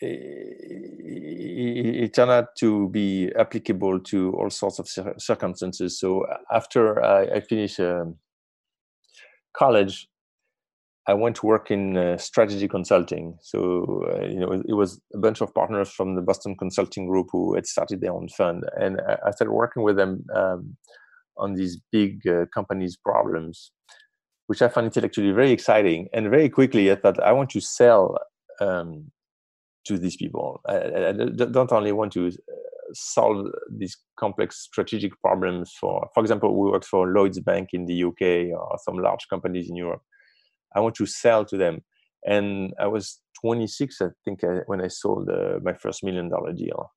it, 0.00 2.04
it, 2.04 2.14
turned 2.14 2.30
out 2.30 2.56
to 2.58 2.88
be 2.90 3.30
applicable 3.38 4.00
to 4.00 4.32
all 4.32 4.50
sorts 4.50 4.78
of 4.78 4.88
circumstances. 5.18 5.98
So 5.98 6.26
after 6.50 7.02
I, 7.02 7.36
I 7.36 7.40
finished 7.40 7.80
um, 7.80 8.16
college, 9.56 10.08
I 11.08 11.14
went 11.14 11.36
to 11.36 11.46
work 11.46 11.70
in 11.70 11.96
uh, 11.96 12.18
strategy 12.18 12.68
consulting. 12.68 13.36
So 13.42 14.04
uh, 14.12 14.26
you 14.26 14.38
know, 14.38 14.52
it 14.52 14.74
was 14.74 15.00
a 15.14 15.18
bunch 15.18 15.40
of 15.40 15.54
partners 15.54 15.90
from 15.90 16.14
the 16.14 16.22
Boston 16.22 16.56
Consulting 16.56 17.06
Group 17.06 17.28
who 17.32 17.54
had 17.54 17.66
started 17.66 18.00
their 18.00 18.12
own 18.12 18.28
fund, 18.28 18.64
and 18.78 19.00
I 19.00 19.30
started 19.30 19.52
working 19.52 19.82
with 19.82 19.96
them 19.96 20.24
um, 20.34 20.76
on 21.36 21.54
these 21.54 21.80
big 21.90 22.26
uh, 22.26 22.46
companies' 22.54 22.96
problems, 22.96 23.72
which 24.46 24.62
I 24.62 24.68
find 24.68 24.86
intellectually 24.86 25.32
very 25.32 25.52
exciting. 25.52 26.08
And 26.12 26.30
very 26.30 26.48
quickly, 26.48 26.90
I 26.90 26.96
thought 26.96 27.22
I 27.22 27.32
want 27.32 27.50
to 27.50 27.60
sell 27.60 28.18
um, 28.60 29.10
to 29.86 29.98
these 29.98 30.16
people. 30.16 30.60
I, 30.68 31.08
I, 31.08 31.12
don't 31.12 31.72
only 31.72 31.92
want 31.92 32.12
to 32.12 32.28
uh, 32.28 32.30
solve 32.94 33.46
these 33.70 33.96
complex 34.18 34.60
strategic 34.60 35.18
problems 35.20 35.72
for, 35.80 36.08
for 36.14 36.20
example, 36.20 36.56
we 36.56 36.70
worked 36.70 36.84
for 36.84 37.08
Lloyd's 37.08 37.40
Bank 37.40 37.70
in 37.72 37.86
the 37.86 38.04
UK 38.04 38.56
or 38.56 38.78
some 38.84 38.98
large 38.98 39.26
companies 39.28 39.68
in 39.68 39.76
Europe 39.76 40.02
I 40.74 40.80
want 40.80 40.94
to 40.96 41.06
sell 41.06 41.44
to 41.46 41.56
them. 41.56 41.82
And 42.24 42.72
I 42.78 42.86
was 42.86 43.20
26, 43.40 44.00
I 44.00 44.06
think, 44.24 44.40
when 44.66 44.80
I 44.80 44.88
sold 44.88 45.28
uh, 45.28 45.58
my 45.62 45.72
first 45.72 46.04
million 46.04 46.28
dollar 46.28 46.52
deal 46.52 46.90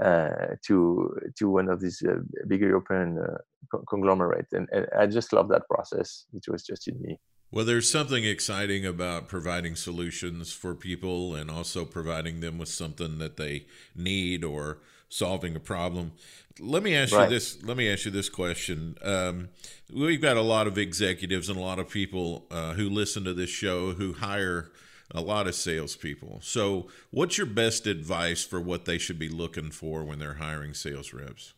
uh, 0.00 0.56
to 0.66 1.18
to 1.36 1.50
one 1.50 1.68
of 1.68 1.80
these 1.80 2.02
uh, 2.02 2.16
big 2.46 2.60
European 2.60 3.18
uh, 3.18 3.38
co- 3.70 3.84
conglomerate, 3.88 4.46
and, 4.52 4.68
and, 4.72 4.86
I 4.98 5.06
just 5.06 5.32
love 5.32 5.48
that 5.48 5.68
process. 5.68 6.24
It 6.32 6.44
was 6.48 6.62
just 6.62 6.88
in 6.88 7.00
me. 7.00 7.18
Well, 7.50 7.66
there's 7.66 7.90
something 7.90 8.24
exciting 8.24 8.86
about 8.86 9.28
providing 9.28 9.76
solutions 9.76 10.52
for 10.52 10.74
people 10.74 11.34
and 11.34 11.50
also 11.50 11.84
providing 11.84 12.40
them 12.40 12.56
with 12.56 12.70
something 12.70 13.18
that 13.18 13.36
they 13.36 13.66
need 13.94 14.42
or 14.42 14.78
solving 15.10 15.54
a 15.54 15.60
problem. 15.60 16.12
Let 16.58 16.82
me 16.82 16.96
ask 16.96 17.14
right. 17.14 17.24
you 17.24 17.30
this. 17.30 17.62
Let 17.62 17.76
me 17.76 17.92
ask 17.92 18.06
you 18.06 18.10
this 18.10 18.30
question. 18.30 18.96
Um, 19.02 19.50
we've 19.92 20.22
got 20.22 20.38
a 20.38 20.42
lot 20.42 20.66
of 20.66 20.78
executives 20.78 21.50
and 21.50 21.58
a 21.58 21.60
lot 21.60 21.78
of 21.78 21.90
people 21.90 22.46
uh, 22.50 22.72
who 22.72 22.88
listen 22.88 23.24
to 23.24 23.34
this 23.34 23.50
show 23.50 23.92
who 23.92 24.14
hire 24.14 24.72
a 25.14 25.20
lot 25.20 25.46
of 25.46 25.54
salespeople. 25.54 26.40
So, 26.42 26.88
what's 27.10 27.38
your 27.38 27.46
best 27.46 27.86
advice 27.86 28.44
for 28.44 28.60
what 28.60 28.84
they 28.84 28.98
should 28.98 29.18
be 29.18 29.28
looking 29.28 29.70
for 29.70 30.04
when 30.04 30.18
they're 30.18 30.34
hiring 30.34 30.74
sales 30.74 31.12
reps? 31.12 31.54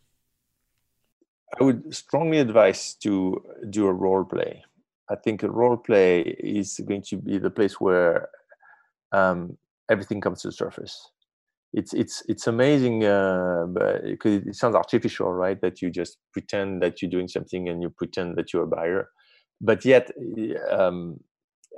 I 1.61 1.65
would 1.65 1.95
strongly 1.95 2.39
advise 2.39 2.95
to 3.03 3.43
do 3.71 3.87
a 3.87 3.93
role 3.93 4.25
play. 4.25 4.65
I 5.11 5.17
think 5.17 5.43
a 5.43 5.51
role 5.51 5.77
play 5.77 6.23
is 6.23 6.81
going 6.87 7.03
to 7.03 7.17
be 7.17 7.39
the 7.39 7.51
place 7.51 7.81
where 7.81 8.29
um, 9.13 9.57
everything 9.91 10.21
comes 10.21 10.43
to 10.43 10.49
the 10.49 10.53
surface 10.53 11.11
it's 11.75 11.93
it's 11.93 12.23
it's 12.29 12.47
amazing 12.47 13.05
uh, 13.05 13.67
it 14.05 14.55
sounds 14.55 14.77
artificial, 14.77 15.33
right? 15.33 15.61
That 15.61 15.83
you 15.83 15.91
just 15.91 16.19
pretend 16.33 16.83
that 16.83 17.03
you're 17.03 17.11
doing 17.11 17.29
something 17.29 17.69
and 17.69 17.83
you 17.83 17.91
pretend 17.91 18.37
that 18.37 18.53
you're 18.53 18.63
a 18.63 18.69
buyer, 18.69 19.11
but 19.61 19.85
yet 19.85 20.11
um, 20.71 21.19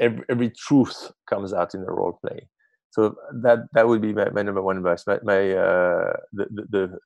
every, 0.00 0.24
every 0.28 0.50
truth 0.50 1.12
comes 1.28 1.52
out 1.52 1.74
in 1.74 1.82
the 1.82 1.90
role 1.90 2.18
play. 2.24 2.48
So 2.90 3.14
that 3.42 3.58
that 3.74 3.88
would 3.88 4.00
be 4.00 4.12
my, 4.14 4.30
my 4.30 4.42
number 4.42 4.62
one 4.62 4.78
advice. 4.78 5.04
My, 5.06 5.18
my 5.22 5.50
uh, 5.52 6.12
the, 6.32 6.46
the, 6.50 6.66
the 6.70 6.98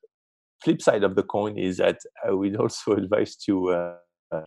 flip 0.62 0.80
side 0.80 1.02
of 1.02 1.16
the 1.16 1.22
coin 1.22 1.58
is 1.58 1.78
that 1.78 1.98
I 2.26 2.30
would 2.30 2.56
also 2.56 2.92
advise 2.96 3.36
to 3.46 3.70
uh, 3.70 4.40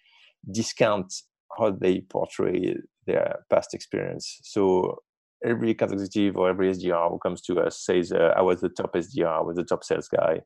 discount 0.52 1.14
how 1.58 1.72
they 1.72 2.02
portray 2.02 2.76
their 3.06 3.40
past 3.50 3.74
experience. 3.74 4.40
So 4.44 5.00
every 5.46 5.72
account 5.72 5.92
executive 5.92 6.38
or 6.38 6.50
every 6.50 6.72
SDR 6.72 7.12
who 7.12 7.20
comes 7.20 7.42
to 7.42 7.60
us 7.60 7.84
says, 7.84 8.12
uh, 8.12 8.34
"I 8.36 8.42
was 8.42 8.62
the 8.62 8.70
top 8.70 8.94
SDR, 8.94 9.40
I 9.40 9.42
was 9.42 9.58
the 9.58 9.66
top 9.66 9.84
sales 9.84 10.08
guy," 10.08 10.42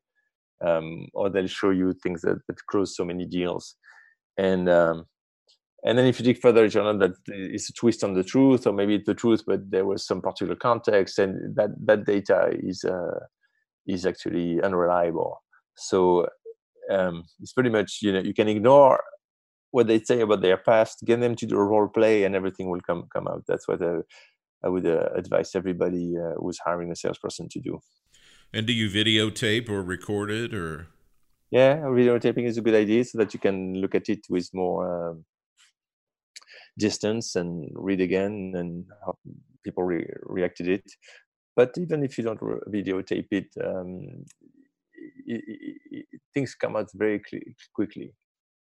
um, 0.64 1.06
or 1.14 1.30
they'll 1.30 1.46
show 1.46 1.70
you 1.70 1.92
things 2.02 2.22
that, 2.22 2.40
that 2.48 2.66
close 2.66 2.96
so 2.96 3.04
many 3.04 3.24
deals, 3.24 3.76
and 4.36 4.68
um, 4.68 5.04
and 5.84 5.96
then 5.96 6.06
if 6.06 6.18
you 6.18 6.24
dig 6.24 6.40
further, 6.40 6.66
you 6.66 6.82
know 6.82 6.98
that 6.98 7.12
it's 7.26 7.70
a 7.70 7.72
twist 7.72 8.02
on 8.02 8.14
the 8.14 8.24
truth, 8.24 8.66
or 8.66 8.72
maybe 8.72 8.96
it's 8.96 9.06
the 9.06 9.14
truth, 9.14 9.44
but 9.46 9.70
there 9.70 9.86
was 9.86 10.04
some 10.04 10.20
particular 10.20 10.56
context, 10.56 11.18
and 11.18 11.54
that 11.54 11.70
that 11.86 12.04
data 12.04 12.50
is 12.52 12.84
uh, 12.84 13.20
is 13.86 14.04
actually 14.04 14.60
unreliable. 14.60 15.42
So 15.76 16.26
um, 16.90 17.24
it's 17.40 17.52
pretty 17.52 17.70
much 17.70 17.98
you 18.02 18.12
know 18.12 18.20
you 18.20 18.34
can 18.34 18.48
ignore 18.48 19.00
what 19.70 19.86
they 19.86 20.00
say 20.00 20.20
about 20.20 20.40
their 20.40 20.56
past, 20.56 21.04
get 21.04 21.20
them 21.20 21.36
to 21.36 21.46
do 21.46 21.56
a 21.56 21.64
role 21.64 21.88
play, 21.88 22.24
and 22.24 22.34
everything 22.34 22.70
will 22.70 22.80
come 22.80 23.06
come 23.14 23.28
out. 23.28 23.44
That's 23.46 23.68
what 23.68 23.80
uh, 23.80 24.02
I 24.64 24.68
would 24.68 24.86
uh, 24.86 25.10
advise 25.14 25.54
everybody 25.54 26.16
uh, 26.18 26.34
who's 26.40 26.58
hiring 26.58 26.90
a 26.90 26.96
salesperson 26.96 27.48
to 27.50 27.60
do. 27.60 27.78
And 28.52 28.66
do 28.66 28.72
you 28.72 28.88
videotape 28.90 29.68
or 29.68 29.82
record 29.82 30.30
it, 30.30 30.52
or? 30.54 30.88
Yeah, 31.50 31.76
videotaping 31.76 32.46
is 32.46 32.58
a 32.58 32.62
good 32.62 32.74
idea 32.74 33.04
so 33.04 33.18
that 33.18 33.32
you 33.32 33.40
can 33.40 33.74
look 33.74 33.94
at 33.94 34.08
it 34.08 34.26
with 34.28 34.50
more 34.52 35.10
um, 35.10 35.24
distance 36.78 37.36
and 37.36 37.70
read 37.74 38.00
again 38.00 38.52
and 38.56 38.84
how 39.04 39.16
people 39.64 39.84
re- 39.84 40.10
reacted 40.22 40.68
it. 40.68 40.84
But 41.56 41.72
even 41.76 42.02
if 42.04 42.16
you 42.16 42.24
don't 42.24 42.40
videotape 42.40 43.26
it, 43.32 43.48
um, 43.64 44.24
it, 45.26 45.42
it, 45.46 45.76
it, 45.90 46.20
things 46.32 46.54
come 46.54 46.76
out 46.76 46.88
very 46.94 47.20
quickly 47.74 48.12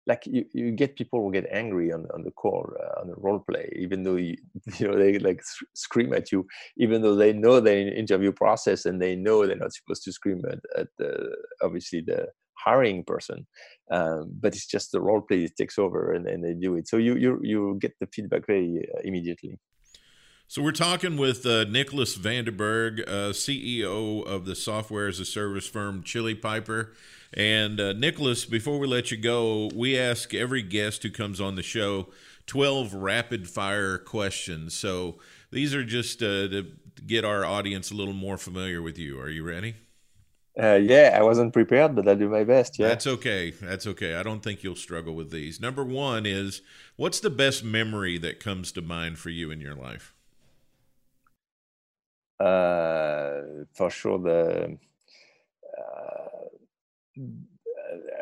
like 0.06 0.26
you, 0.26 0.46
you 0.54 0.72
get 0.72 0.96
people 0.96 1.22
who 1.22 1.32
get 1.32 1.48
angry 1.52 1.92
on, 1.92 2.06
on 2.14 2.24
the 2.24 2.32
call 2.32 2.70
uh, 2.80 3.02
on 3.02 3.08
the 3.08 3.16
role 3.18 3.44
play 3.50 3.70
even 3.76 4.04
though 4.04 4.16
you, 4.16 4.36
you 4.78 4.88
know 4.88 4.98
they 4.98 5.18
like 5.20 5.42
scream 5.74 6.14
at 6.14 6.32
you 6.32 6.46
even 6.78 7.02
though 7.02 7.16
they 7.16 7.34
know 7.34 7.60
the 7.60 7.98
interview 7.98 8.32
process 8.32 8.86
and 8.86 9.02
they 9.02 9.16
know 9.16 9.46
they're 9.46 9.56
not 9.56 9.74
supposed 9.74 10.04
to 10.04 10.12
scream 10.12 10.42
at, 10.50 10.60
at 10.78 10.88
the 10.98 11.36
obviously 11.62 12.02
the 12.02 12.28
hiring 12.64 13.04
person 13.04 13.46
um, 13.92 14.32
but 14.42 14.54
it's 14.56 14.68
just 14.68 14.92
the 14.92 15.02
role 15.02 15.22
play 15.22 15.44
it 15.44 15.56
takes 15.56 15.78
over 15.78 16.14
and, 16.14 16.28
and 16.28 16.44
they 16.44 16.54
do 16.54 16.76
it 16.76 16.88
so 16.88 16.98
you 16.98 17.16
you 17.16 17.40
you 17.44 17.78
get 17.80 17.94
the 18.00 18.08
feedback 18.08 18.46
very 18.46 18.88
uh, 18.96 19.02
immediately 19.04 19.60
so 20.48 20.62
we're 20.62 20.72
talking 20.72 21.18
with 21.18 21.48
uh, 21.48 21.64
Nicholas 21.64 22.16
Vandenberghe, 22.16 23.08
uh, 23.08 23.32
CEO 23.32 24.24
of 24.24 24.46
the 24.46 24.56
software 24.56 25.08
as 25.08 25.20
a 25.20 25.26
service 25.26 25.66
firm 25.66 26.04
Chili 26.04 26.36
Piper. 26.36 26.94
And 27.34 27.80
uh, 27.80 27.94
Nicholas, 27.94 28.46
before 28.46 28.78
we 28.78 28.86
let 28.86 29.10
you 29.10 29.18
go, 29.18 29.72
we 29.74 29.98
ask 29.98 30.32
every 30.34 30.62
guest 30.62 31.02
who 31.02 31.10
comes 31.10 31.42
on 31.42 31.56
the 31.56 31.64
show 31.64 32.10
12 32.46 32.94
rapid 32.94 33.50
fire 33.50 33.98
questions. 33.98 34.76
So 34.76 35.18
these 35.52 35.74
are 35.74 35.84
just 35.84 36.22
uh, 36.22 36.48
to 36.50 36.68
get 37.08 37.26
our 37.26 37.44
audience 37.44 37.90
a 37.90 37.96
little 37.96 38.14
more 38.14 38.38
familiar 38.38 38.82
with 38.82 39.00
you. 39.00 39.20
Are 39.20 39.30
you 39.30 39.44
ready? 39.44 39.74
Uh, 40.62 40.76
yeah, 40.76 41.16
I 41.18 41.24
wasn't 41.24 41.52
prepared, 41.52 41.96
but 41.96 42.08
I'll 42.08 42.16
do 42.16 42.30
my 42.30 42.44
best. 42.44 42.78
Yeah, 42.78 42.90
that's 42.90 43.08
okay. 43.08 43.52
That's 43.52 43.88
okay. 43.88 44.16
I 44.16 44.24
don't 44.24 44.42
think 44.42 44.64
you'll 44.64 44.76
struggle 44.76 45.16
with 45.16 45.32
these. 45.32 45.60
Number 45.60 45.84
one 45.84 46.26
is 46.26 46.62
what's 46.96 47.20
the 47.20 47.32
best 47.32 47.64
memory 47.64 48.20
that 48.20 48.40
comes 48.40 48.72
to 48.74 48.82
mind 48.82 49.18
for 49.18 49.30
you 49.30 49.50
in 49.50 49.60
your 49.60 49.76
life? 49.76 50.14
Uh, 52.40 53.66
for 53.74 53.90
sure, 53.90 54.20
the 54.20 54.78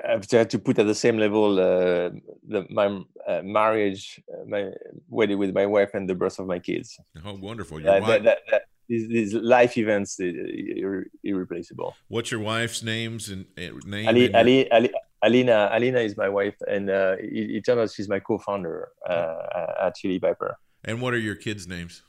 I've 0.08 0.28
tried 0.28 0.50
to 0.50 0.60
put 0.60 0.80
at 0.80 0.88
the 0.88 0.96
same 0.96 1.18
level 1.18 1.60
uh, 1.60 2.10
the, 2.48 2.66
my 2.70 3.02
uh, 3.28 3.42
marriage, 3.44 4.22
uh, 4.34 4.46
my 4.46 4.72
wedding 5.10 5.38
with 5.38 5.54
my 5.54 5.66
wife, 5.66 5.92
and 5.94 6.10
the 6.10 6.16
birth 6.16 6.40
of 6.40 6.48
my 6.48 6.60
kids. 6.60 7.00
Oh, 7.24 7.34
wonderful! 7.34 7.80
Your 7.80 8.02
wife... 8.02 8.08
that, 8.08 8.24
that, 8.24 8.40
that, 8.50 8.62
these, 8.92 9.08
these, 9.08 9.34
life 9.34 9.78
events 9.78 10.20
are 10.20 11.08
irreplaceable. 11.24 11.96
What's 12.10 12.30
your 12.30 12.42
wife's 12.42 12.84
names 12.84 13.30
and 13.30 13.46
uh, 13.58 13.80
name? 13.86 14.08
Ali, 14.08 14.26
and 14.26 14.36
Ali, 14.36 14.72
Ali, 14.72 14.92
Alina, 15.24 15.70
Alina 15.72 16.00
is 16.00 16.18
my 16.18 16.28
wife, 16.28 16.56
and 16.68 16.90
uh, 16.90 17.16
it, 17.20 17.56
it 17.56 17.66
turns 17.66 17.80
out 17.80 17.92
she's 17.92 18.10
my 18.10 18.20
co-founder 18.20 18.90
uh, 19.10 19.86
at 19.86 19.96
Chili 19.96 20.20
Piper. 20.20 20.58
And 20.84 21.02
what 21.02 21.14
are 21.14 21.20
your 21.20 21.36
kids' 21.36 21.68
names? 21.68 22.04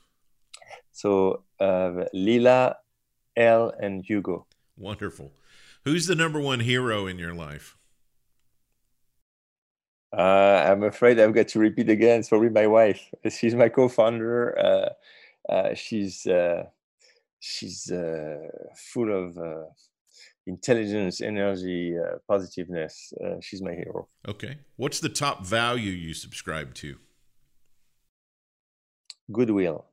So 0.91 1.43
Lila, 2.13 2.75
Elle, 3.37 3.73
and 3.79 4.03
Hugo. 4.03 4.45
Wonderful. 4.77 5.31
Who's 5.85 6.07
the 6.07 6.15
number 6.15 6.39
one 6.39 6.59
hero 6.59 7.07
in 7.07 7.17
your 7.17 7.33
life? 7.33 7.77
Uh, 10.15 10.65
I'm 10.67 10.83
afraid 10.83 11.19
I've 11.19 11.33
got 11.33 11.47
to 11.49 11.59
repeat 11.59 11.89
again. 11.89 12.19
It's 12.19 12.29
probably 12.29 12.49
my 12.49 12.67
wife. 12.67 13.01
She's 13.29 13.55
my 13.55 13.69
co-founder. 13.69 14.59
Uh, 14.59 14.89
uh, 15.49 15.73
she's 15.73 16.25
uh, 16.25 16.63
she's 17.39 17.91
uh, 17.91 18.37
full 18.75 19.11
of 19.11 19.37
uh, 19.37 19.65
intelligence, 20.45 21.21
energy, 21.21 21.95
positiveness. 22.27 23.13
she's 23.41 23.61
my 23.61 23.73
hero. 23.73 24.07
Okay. 24.27 24.57
What's 24.75 24.99
the 24.99 25.09
top 25.09 25.45
value 25.45 25.91
you 25.91 26.13
subscribe 26.13 26.73
to? 26.75 26.97
Goodwill 29.31 29.85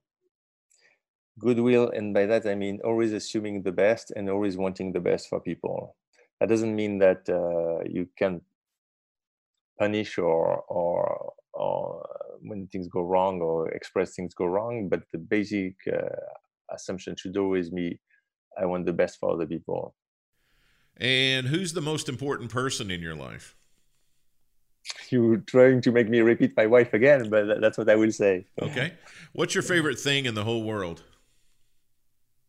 goodwill 1.39 1.91
and 1.97 2.13
by 2.13 2.27
that 2.27 2.45
i 2.47 2.55
mean 2.55 2.79
always 2.85 3.13
assuming 3.13 3.63
the 3.63 3.73
best 3.73 4.13
and 4.15 4.29
always 4.29 4.57
wanting 4.59 4.93
the 4.93 5.01
best 5.01 5.29
for 5.29 5.41
people 5.41 5.97
that 6.39 6.49
doesn't 6.49 6.75
mean 6.75 6.99
that 6.99 7.29
uh, 7.29 7.83
you 7.89 8.07
can 8.17 8.41
punish 9.81 10.19
or 10.19 10.63
or 10.69 11.33
or 11.55 12.07
when 12.43 12.67
things 12.69 12.87
go 12.89 13.03
wrong 13.03 13.41
or 13.41 13.69
express 13.71 14.15
things 14.15 14.35
go 14.35 14.47
wrong 14.47 14.89
but 14.89 15.03
the 15.13 15.19
basic 15.19 15.75
uh, 15.93 16.75
assumption 16.75 17.17
should 17.17 17.37
always 17.37 17.71
be 17.71 17.99
i 18.61 18.65
want 18.65 18.87
the 18.87 18.93
best 18.93 19.19
for 19.19 19.33
other 19.33 19.47
people. 19.47 19.95
And 20.97 21.47
who's 21.47 21.73
the 21.73 21.81
most 21.81 22.11
important 22.11 22.51
person 22.51 22.91
in 22.91 23.01
your 23.01 23.15
life? 23.15 23.57
You're 25.11 25.39
trying 25.39 25.81
to 25.83 25.91
make 25.93 26.09
me 26.11 26.21
repeat 26.21 26.53
my 26.57 26.67
wife 26.67 26.93
again 26.93 27.31
but 27.31 27.61
that's 27.63 27.79
what 27.79 27.89
i 27.89 27.97
will 27.97 28.13
say. 28.13 28.47
Okay. 28.61 28.93
What's 29.33 29.55
your 29.55 29.67
favorite 29.75 29.99
thing 29.99 30.27
in 30.27 30.35
the 30.35 30.45
whole 30.45 30.63
world? 30.63 31.03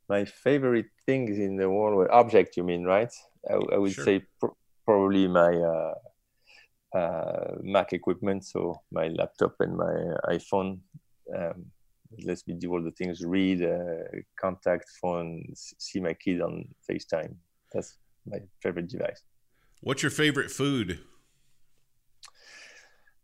My 0.10 0.26
favorite 0.26 0.92
things 1.06 1.38
in 1.38 1.56
the 1.56 1.70
world 1.70 2.10
object 2.12 2.58
you 2.58 2.64
mean 2.72 2.84
right? 2.84 3.14
I, 3.50 3.56
I 3.76 3.78
would 3.78 3.94
sure. 3.94 4.06
say 4.06 4.26
pr- 4.40 4.58
probably 4.86 5.28
my 5.28 5.54
uh, 5.56 5.94
uh, 6.94 7.56
mac 7.62 7.94
equipment 7.94 8.46
so 8.46 8.82
my 8.92 9.08
laptop 9.10 9.56
and 9.60 9.76
my 9.76 9.96
iphone. 10.36 10.80
Um, 11.36 11.66
lets 12.24 12.46
me 12.48 12.54
do 12.56 12.72
all 12.72 12.82
the 12.82 12.92
things 12.92 13.24
read 13.24 13.64
uh, 13.64 14.04
contact 14.40 14.86
phone 15.02 15.46
see 15.56 16.00
my 16.00 16.14
kid 16.14 16.42
on 16.42 16.66
facetime. 16.90 17.36
That's 17.72 17.98
my 18.28 18.40
favorite 18.62 18.88
device. 18.88 19.22
What's 19.82 20.04
your 20.04 20.12
favorite 20.12 20.52
food? 20.52 21.00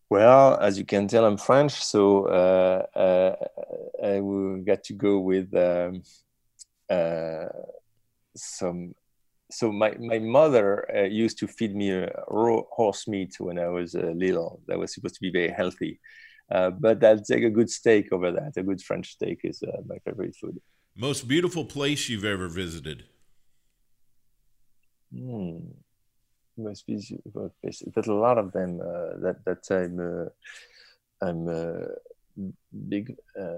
Well, 0.10 0.58
as 0.60 0.80
you 0.80 0.86
can 0.86 1.08
tell, 1.08 1.26
I'm 1.26 1.38
French, 1.38 1.74
so 1.74 2.28
uh, 2.28 2.86
uh, 2.98 3.36
I 4.04 4.22
will 4.22 4.58
get 4.58 4.86
to 4.86 4.94
go 4.94 5.20
with 5.20 5.54
um, 5.54 6.02
uh, 6.90 7.48
some 8.36 8.96
so 9.50 9.72
my, 9.72 9.96
my 10.00 10.20
mother 10.20 10.86
uh, 10.96 11.04
used 11.04 11.38
to 11.40 11.48
feed 11.48 11.76
me 11.76 11.92
uh, 11.92 12.10
raw 12.28 12.62
horse 12.72 13.08
meat 13.08 13.36
when 13.40 13.58
I 13.60 13.68
was 13.68 13.96
uh, 13.96 14.12
little. 14.16 14.62
That 14.68 14.78
was 14.78 14.94
supposed 14.94 15.16
to 15.16 15.22
be 15.22 15.32
very 15.32 15.50
healthy. 15.50 16.00
Uh, 16.52 16.72
but 16.72 17.04
I'll 17.04 17.20
take 17.20 17.44
a 17.44 17.50
good 17.50 17.70
steak 17.70 18.12
over 18.12 18.32
that. 18.32 18.54
A 18.58 18.64
good 18.64 18.82
French 18.82 19.12
steak 19.12 19.42
is 19.44 19.62
uh, 19.64 19.82
my 19.86 19.98
favorite 20.00 20.36
food. 20.36 20.60
Most 20.96 21.28
beautiful 21.28 21.66
place 21.66 22.10
you've 22.10 22.26
ever 22.26 22.48
visited? 22.48 23.06
Hmm. 25.14 25.60
Most 26.58 26.88
beautiful 26.88 27.54
place. 27.62 27.84
There's 27.94 28.08
a 28.08 28.14
lot 28.14 28.38
of 28.38 28.52
them 28.52 28.80
that 28.80 29.38
that 29.46 29.62
I'm 29.70 30.30
I'm 31.22 31.48
a 31.48 31.88
big 32.88 33.16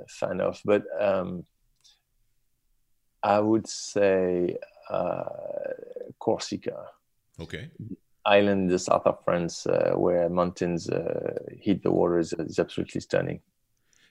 fan 0.10 0.42
of. 0.42 0.60
But 0.66 0.84
um, 1.00 1.46
I 3.24 3.40
would 3.40 3.68
say 3.68 4.58
uh, 4.62 4.79
Corsica. 6.20 6.88
Okay. 7.40 7.70
Island 8.26 8.64
in 8.64 8.68
the 8.68 8.80
south 8.80 9.06
of 9.06 9.24
France 9.24 9.66
uh, 9.66 9.94
where 9.96 10.30
mountains 10.30 10.90
uh, 10.90 11.34
hit 11.60 11.84
the 11.84 11.92
waters 11.92 12.34
is 12.34 12.60
absolutely 12.60 13.02
stunning. 13.02 13.40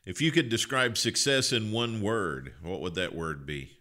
If 0.07 0.23
you 0.23 0.33
could 0.33 0.49
describe 0.49 0.97
success 0.97 1.53
in 1.53 1.71
one 1.71 2.01
word, 2.01 2.55
what 2.63 2.81
would 2.81 2.95
that 2.95 3.15
word 3.15 3.45
be? 3.45 3.79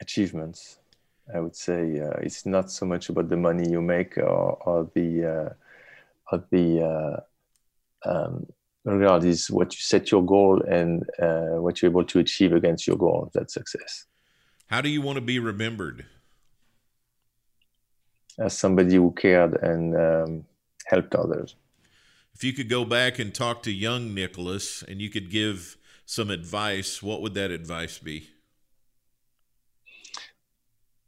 Achievements. 0.00 0.78
I 1.34 1.40
would 1.40 1.56
say 1.56 2.00
uh, 2.00 2.18
it's 2.20 2.44
not 2.44 2.70
so 2.70 2.84
much 2.84 3.08
about 3.08 3.28
the 3.28 3.36
money 3.36 3.70
you 3.70 3.80
make 3.80 4.18
or, 4.18 4.58
or 4.66 4.90
the 4.94 5.24
uh, 5.24 5.54
or 6.32 6.44
the 6.50 7.22
uh, 8.04 8.10
um, 8.10 8.46
regard 8.84 9.24
is 9.24 9.50
what 9.50 9.72
you 9.74 9.80
set 9.80 10.10
your 10.10 10.24
goal 10.24 10.62
and 10.62 11.04
uh, 11.20 11.60
what 11.60 11.80
you're 11.80 11.90
able 11.90 12.04
to 12.04 12.18
achieve 12.18 12.52
against 12.52 12.86
your 12.86 12.96
goal. 12.96 13.30
That's 13.34 13.54
success. 13.54 14.06
How 14.66 14.80
do 14.80 14.88
you 14.88 15.02
want 15.02 15.16
to 15.16 15.22
be 15.22 15.38
remembered? 15.38 16.06
as 18.40 18.56
somebody 18.56 18.94
who 18.94 19.12
cared 19.12 19.54
and 19.62 19.96
um, 19.96 20.44
helped 20.86 21.14
others. 21.14 21.56
If 22.34 22.42
you 22.42 22.52
could 22.52 22.68
go 22.68 22.84
back 22.84 23.18
and 23.18 23.34
talk 23.34 23.62
to 23.64 23.72
young 23.72 24.14
Nicholas 24.14 24.82
and 24.82 25.00
you 25.00 25.10
could 25.10 25.30
give 25.30 25.76
some 26.06 26.30
advice, 26.30 27.02
what 27.02 27.20
would 27.20 27.34
that 27.34 27.50
advice 27.50 27.98
be? 27.98 28.30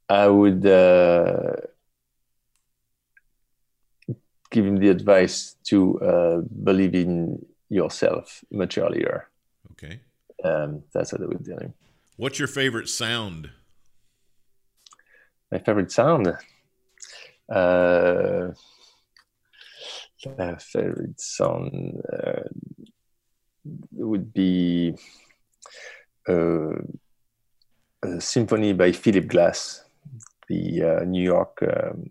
I 0.08 0.26
would 0.26 0.66
uh, 0.66 1.56
give 4.50 4.66
him 4.66 4.76
the 4.76 4.90
advice 4.90 5.56
to 5.64 6.00
uh, 6.00 6.40
believe 6.62 6.94
in 6.94 7.44
yourself 7.72 8.44
much 8.50 8.76
earlier. 8.78 9.28
Okay. 9.72 10.00
Um, 10.44 10.82
that's 10.92 11.12
what 11.12 11.22
I 11.22 11.26
tell 11.44 11.58
him. 11.58 11.74
What's 12.16 12.38
your 12.38 12.48
favorite 12.48 12.88
sound? 12.88 13.50
My 15.50 15.58
favorite 15.58 15.90
sound? 15.90 16.28
Uh, 17.48 18.52
my 20.38 20.56
favorite 20.56 21.20
song 21.20 22.00
uh, 22.12 22.48
would 23.92 24.32
be 24.32 24.94
uh, 26.28 26.74
a 28.02 28.20
symphony 28.20 28.72
by 28.72 28.92
Philip 28.92 29.28
Glass, 29.28 29.85
the 30.48 30.82
uh, 30.82 31.04
New 31.04 31.22
York 31.22 31.62
um, 31.62 32.11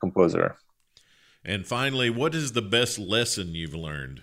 composer. 0.00 0.56
And 1.44 1.66
finally, 1.66 2.10
what 2.10 2.34
is 2.34 2.52
the 2.52 2.62
best 2.62 2.98
lesson 2.98 3.54
you've 3.54 3.74
learned? 3.74 4.22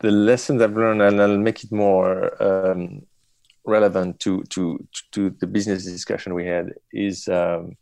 The 0.00 0.10
lessons 0.10 0.62
I've 0.62 0.76
learned, 0.76 1.02
and 1.02 1.20
I'll 1.20 1.38
make 1.38 1.64
it 1.64 1.72
more 1.72 2.42
um, 2.42 3.02
relevant 3.64 4.20
to, 4.20 4.42
to 4.50 4.86
to 5.12 5.30
the 5.30 5.46
business 5.46 5.84
discussion 5.84 6.34
we 6.34 6.46
had, 6.46 6.74
is 6.92 7.28
um, 7.28 7.76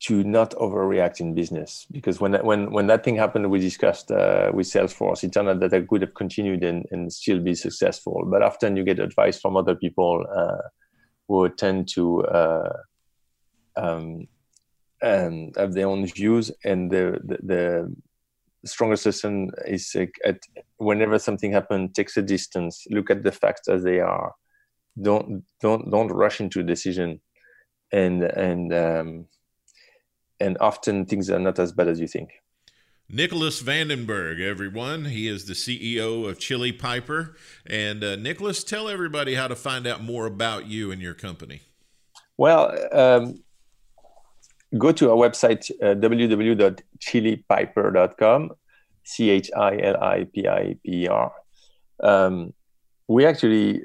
to 0.00 0.22
not 0.22 0.50
overreact 0.52 1.20
in 1.20 1.34
business. 1.34 1.86
Because 1.90 2.20
when 2.20 2.34
when 2.44 2.70
when 2.70 2.86
that 2.88 3.04
thing 3.04 3.16
happened, 3.16 3.50
we 3.50 3.58
discussed 3.58 4.10
uh, 4.10 4.50
with 4.54 4.66
Salesforce. 4.66 5.24
It 5.24 5.32
turned 5.32 5.48
out 5.48 5.60
that 5.60 5.74
I 5.74 5.80
could 5.80 6.02
have 6.02 6.14
continued 6.14 6.62
and, 6.64 6.86
and 6.90 7.12
still 7.12 7.40
be 7.40 7.54
successful. 7.54 8.24
But 8.26 8.42
often 8.42 8.76
you 8.76 8.84
get 8.84 8.98
advice 8.98 9.40
from 9.40 9.56
other 9.56 9.74
people. 9.74 10.24
Uh, 10.34 10.68
who 11.28 11.48
tend 11.48 11.88
to 11.88 12.24
uh, 12.24 12.72
um, 13.76 14.26
and 15.02 15.54
have 15.56 15.74
their 15.74 15.88
own 15.88 16.06
views 16.06 16.50
and 16.64 16.90
the 16.90 17.18
the, 17.24 17.38
the 17.42 17.96
strongest 18.66 19.06
lesson 19.06 19.50
is 19.66 19.94
uh, 19.94 20.06
at 20.24 20.38
whenever 20.78 21.18
something 21.18 21.52
happens 21.52 21.92
takes 21.92 22.16
a 22.16 22.22
distance 22.22 22.84
look 22.90 23.10
at 23.10 23.22
the 23.22 23.32
facts 23.32 23.68
as 23.68 23.82
they 23.82 24.00
are 24.00 24.32
don't 25.00 25.44
don't 25.60 25.90
don't 25.90 26.08
rush 26.08 26.40
into 26.40 26.60
a 26.60 26.62
decision 26.62 27.20
and 27.92 28.22
and 28.22 28.72
um, 28.72 29.26
and 30.40 30.56
often 30.60 31.06
things 31.06 31.30
are 31.30 31.38
not 31.38 31.58
as 31.58 31.72
bad 31.72 31.88
as 31.88 32.00
you 32.00 32.08
think 32.08 32.30
Nicholas 33.08 33.62
Vandenberghe, 33.62 34.40
everyone. 34.40 35.04
He 35.04 35.28
is 35.28 35.44
the 35.44 35.52
CEO 35.52 36.28
of 36.28 36.40
Chili 36.40 36.72
Piper. 36.72 37.36
And 37.64 38.02
uh, 38.02 38.16
Nicholas, 38.16 38.64
tell 38.64 38.88
everybody 38.88 39.36
how 39.36 39.46
to 39.46 39.54
find 39.54 39.86
out 39.86 40.02
more 40.02 40.26
about 40.26 40.66
you 40.66 40.90
and 40.90 41.00
your 41.00 41.14
company. 41.14 41.62
Well, 42.36 42.76
um, 42.92 43.44
go 44.78 44.92
to 44.92 45.10
our 45.10 45.16
website, 45.16 45.70
uh, 45.82 45.94
www.chilipiper.com, 45.94 48.50
C 49.04 49.30
H 49.30 49.50
I 49.56 49.78
L 49.78 49.96
I 50.02 50.26
P 50.32 50.48
I 50.48 50.76
P 50.84 51.08
R. 51.08 51.32
Um, 52.02 52.52
we 53.08 53.24
actually 53.24 53.82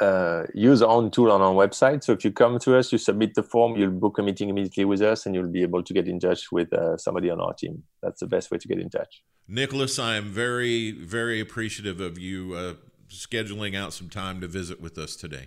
uh, 0.00 0.44
use 0.54 0.82
our 0.82 0.88
own 0.88 1.10
tool 1.10 1.30
on 1.30 1.40
our 1.40 1.52
website. 1.52 2.02
So 2.02 2.12
if 2.12 2.24
you 2.24 2.32
come 2.32 2.58
to 2.60 2.76
us, 2.76 2.90
you 2.90 2.98
submit 2.98 3.34
the 3.34 3.42
form, 3.42 3.76
you'll 3.76 3.90
book 3.90 4.18
a 4.18 4.22
meeting 4.22 4.48
immediately 4.48 4.84
with 4.84 5.02
us, 5.02 5.26
and 5.26 5.34
you'll 5.34 5.46
be 5.46 5.62
able 5.62 5.82
to 5.82 5.94
get 5.94 6.08
in 6.08 6.18
touch 6.18 6.50
with 6.50 6.72
uh, 6.72 6.96
somebody 6.96 7.30
on 7.30 7.40
our 7.40 7.54
team. 7.54 7.82
That's 8.02 8.20
the 8.20 8.26
best 8.26 8.50
way 8.50 8.58
to 8.58 8.68
get 8.68 8.80
in 8.80 8.90
touch. 8.90 9.22
Nicholas, 9.46 9.98
I 9.98 10.16
am 10.16 10.30
very, 10.30 10.92
very 10.92 11.40
appreciative 11.40 12.00
of 12.00 12.18
you 12.18 12.54
uh, 12.54 12.74
scheduling 13.08 13.76
out 13.76 13.92
some 13.92 14.08
time 14.08 14.40
to 14.40 14.48
visit 14.48 14.80
with 14.80 14.98
us 14.98 15.14
today. 15.14 15.46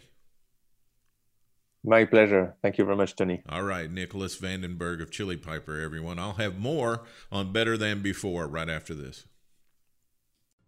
My 1.86 2.06
pleasure. 2.06 2.56
Thank 2.62 2.78
you 2.78 2.86
very 2.86 2.98
much, 2.98 3.16
Tony. 3.16 3.42
All 3.48 3.64
right, 3.64 3.90
Nicholas 3.90 4.38
Vandenberghe 4.38 5.02
of 5.02 5.12
Chili 5.12 5.38
Piper, 5.38 5.80
everyone. 5.80 6.20
I'll 6.20 6.34
have 6.34 6.58
more 6.58 7.04
on 7.32 7.54
Better 7.54 7.78
Than 7.78 8.02
Before 8.02 8.48
right 8.48 8.70
after 8.70 8.94
this. 8.94 9.26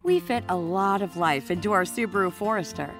We 0.03 0.19
fit 0.19 0.43
a 0.47 0.55
lot 0.55 1.01
of 1.01 1.17
life 1.17 1.49
into 1.49 1.71
our 1.71 1.83
Subaru 1.83 2.31
Forester 2.31 2.93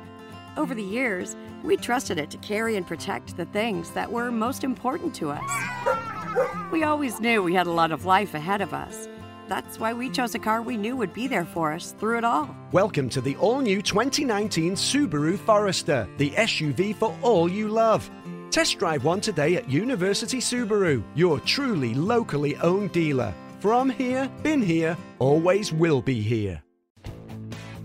over 0.57 0.73
the 0.73 0.83
years, 0.83 1.35
we 1.63 1.77
trusted 1.77 2.17
it 2.17 2.31
to 2.31 2.37
carry 2.37 2.75
and 2.75 2.87
protect 2.87 3.37
the 3.37 3.45
things 3.45 3.91
that 3.91 4.11
were 4.11 4.31
most 4.31 4.63
important 4.63 5.13
to 5.15 5.29
us. 5.29 6.67
We 6.71 6.83
always 6.83 7.19
knew 7.19 7.43
we 7.43 7.53
had 7.53 7.67
a 7.67 7.71
lot 7.71 7.91
of 7.91 8.05
life 8.05 8.33
ahead 8.33 8.61
of 8.61 8.73
us. 8.73 9.07
That's 9.47 9.79
why 9.79 9.93
we 9.93 10.09
chose 10.09 10.35
a 10.35 10.39
car 10.39 10.61
we 10.61 10.75
knew 10.75 10.97
would 10.97 11.13
be 11.13 11.27
there 11.27 11.45
for 11.45 11.71
us 11.71 11.93
through 11.93 12.17
it 12.17 12.25
all. 12.25 12.53
Welcome 12.73 13.07
to 13.09 13.21
the 13.21 13.37
all 13.37 13.61
new 13.61 13.81
2019 13.81 14.73
Subaru 14.73 15.37
Forester, 15.37 16.07
the 16.17 16.31
SUV 16.31 16.93
for 16.93 17.17
all 17.21 17.49
you 17.49 17.69
love. 17.69 18.09
Test 18.51 18.77
drive 18.77 19.05
one 19.05 19.21
today 19.21 19.55
at 19.55 19.69
University 19.69 20.39
Subaru, 20.39 21.01
your 21.15 21.39
truly 21.41 21.93
locally 21.93 22.57
owned 22.57 22.91
dealer. 22.91 23.33
From 23.59 23.89
here, 23.89 24.29
been 24.43 24.61
here, 24.61 24.97
always 25.19 25.71
will 25.71 26.01
be 26.01 26.21
here. 26.21 26.61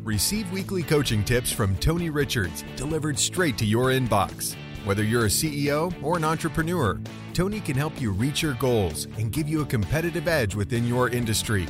Receive 0.03 0.51
weekly 0.51 0.83
coaching 0.83 1.23
tips 1.23 1.53
from 1.53 1.77
Tony 1.77 2.11
Richards 2.11 2.65
delivered 2.75 3.17
straight 3.17 3.57
to 3.59 3.65
your 3.65 3.91
inbox. 3.91 4.57
Whether 4.85 5.05
you're 5.05 5.27
a 5.27 5.29
CEO 5.29 5.95
or 6.03 6.17
an 6.17 6.25
entrepreneur, 6.25 7.01
Tony 7.35 7.61
can 7.61 7.77
help 7.77 8.01
you 8.01 8.11
reach 8.11 8.43
your 8.43 8.55
goals 8.55 9.07
and 9.17 9.31
give 9.31 9.49
you 9.49 9.61
a 9.61 9.67
competitive 9.67 10.27
edge 10.27 10.57
within 10.57 10.87
your 10.87 11.09
industry. 11.09 11.67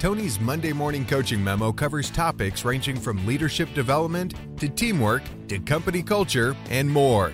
Tony's 0.00 0.40
Monday 0.40 0.72
morning 0.72 1.06
coaching 1.06 1.42
memo 1.42 1.70
covers 1.70 2.10
topics 2.10 2.64
ranging 2.64 2.96
from 2.96 3.24
leadership 3.24 3.72
development 3.74 4.34
to 4.58 4.68
teamwork 4.68 5.22
to 5.46 5.60
company 5.60 6.02
culture 6.02 6.56
and 6.70 6.90
more. 6.90 7.32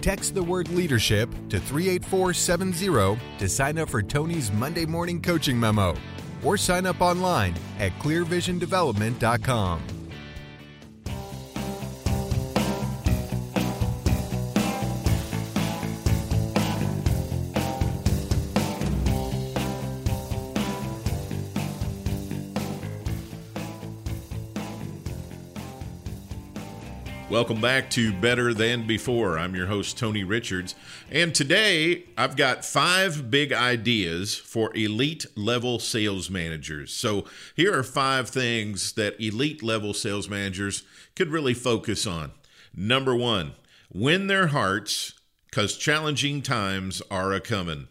Text 0.00 0.34
the 0.34 0.42
word 0.42 0.70
leadership 0.70 1.28
to 1.50 1.60
38470 1.60 3.20
to 3.38 3.48
sign 3.48 3.76
up 3.76 3.90
for 3.90 4.02
Tony's 4.02 4.50
Monday 4.52 4.86
morning 4.86 5.20
coaching 5.20 5.60
memo 5.60 5.94
or 6.42 6.56
sign 6.56 6.86
up 6.86 7.02
online 7.02 7.54
at 7.78 7.92
clearvisiondevelopment.com. 7.98 9.95
Welcome 27.36 27.60
back 27.60 27.90
to 27.90 28.14
Better 28.14 28.54
Than 28.54 28.86
Before. 28.86 29.38
I'm 29.38 29.54
your 29.54 29.66
host, 29.66 29.98
Tony 29.98 30.24
Richards. 30.24 30.74
And 31.10 31.34
today 31.34 32.04
I've 32.16 32.34
got 32.34 32.64
five 32.64 33.30
big 33.30 33.52
ideas 33.52 34.34
for 34.34 34.74
elite 34.74 35.26
level 35.36 35.78
sales 35.78 36.30
managers. 36.30 36.94
So 36.94 37.26
here 37.54 37.78
are 37.78 37.82
five 37.82 38.30
things 38.30 38.92
that 38.92 39.20
elite 39.20 39.62
level 39.62 39.92
sales 39.92 40.30
managers 40.30 40.82
could 41.14 41.28
really 41.28 41.52
focus 41.52 42.06
on. 42.06 42.32
Number 42.74 43.14
one, 43.14 43.52
win 43.92 44.28
their 44.28 44.46
hearts 44.46 45.12
because 45.50 45.76
challenging 45.76 46.40
times 46.40 47.02
are 47.10 47.34
a 47.34 47.40
coming. 47.40 47.88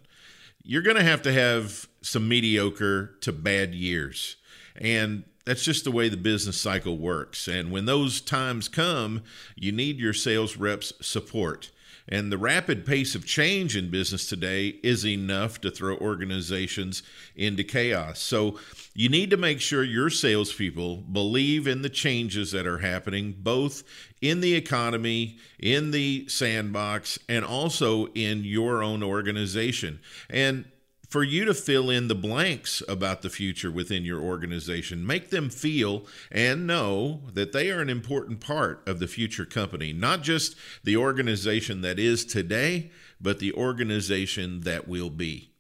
You're 0.64 0.82
going 0.82 0.98
to 0.98 1.04
have 1.04 1.22
to 1.22 1.32
have 1.32 1.88
some 2.02 2.28
mediocre 2.28 3.16
to 3.22 3.32
bad 3.32 3.76
years. 3.76 4.38
And 4.76 5.24
that's 5.46 5.64
just 5.64 5.84
the 5.84 5.92
way 5.92 6.10
the 6.10 6.18
business 6.18 6.60
cycle 6.60 6.98
works. 6.98 7.48
And 7.48 7.72
when 7.72 7.86
those 7.86 8.20
times 8.20 8.68
come, 8.68 9.22
you 9.56 9.72
need 9.72 10.00
your 10.00 10.14
sales 10.14 10.58
reps' 10.58 10.94
support. 11.02 11.72
And 12.08 12.32
the 12.32 12.38
rapid 12.38 12.86
pace 12.86 13.16
of 13.16 13.26
change 13.26 13.76
in 13.76 13.90
business 13.90 14.28
today 14.28 14.76
is 14.84 15.06
enough 15.06 15.60
to 15.62 15.72
throw 15.72 15.98
organizations 15.98 17.02
into 17.36 17.64
chaos. 17.64 18.20
So 18.20 18.60
you 18.94 19.10
need 19.10 19.32
to 19.32 19.38
make 19.38 19.60
sure 19.60 19.84
your 19.84 20.12
salespeople 20.12 20.98
believe 20.98 21.68
in 21.68 21.82
the 21.82 21.90
changes 21.90 22.52
that 22.52 22.68
are 22.68 22.78
happening, 22.78 23.34
both 23.40 23.84
in 24.22 24.40
the 24.42 24.54
economy, 24.54 25.38
in 25.58 25.90
the 25.90 26.28
sandbox, 26.28 27.18
and 27.28 27.44
also 27.44 28.06
in 28.08 28.44
your 28.44 28.84
own 28.84 29.02
organization. 29.02 30.00
And 30.30 30.66
for 31.10 31.24
you 31.24 31.46
to 31.46 31.54
fill 31.54 31.90
in 31.90 32.08
the 32.08 32.16
blanks 32.16 32.82
about 32.88 33.22
the 33.22 33.30
future 33.30 33.72
within 33.72 34.04
your 34.04 34.20
organization. 34.20 35.06
Make 35.06 35.30
them 35.30 35.50
feel 35.50 36.06
and 36.32 36.68
know 36.68 37.22
that 37.34 37.52
they 37.52 37.72
are 37.72 37.82
an 37.82 37.90
important 37.90 38.40
part 38.40 38.88
of 38.88 39.00
the 39.00 39.08
future 39.08 39.46
company, 39.46 39.94
not 39.94 40.24
just 40.24 40.56
the 40.84 40.98
organization 40.98 41.82
that 41.82 42.00
is 42.00 42.26
today, 42.26 42.92
but 43.22 43.40
the 43.40 43.54
organization 43.54 44.62
that 44.62 44.88
will 44.88 45.10
be. 45.10 45.52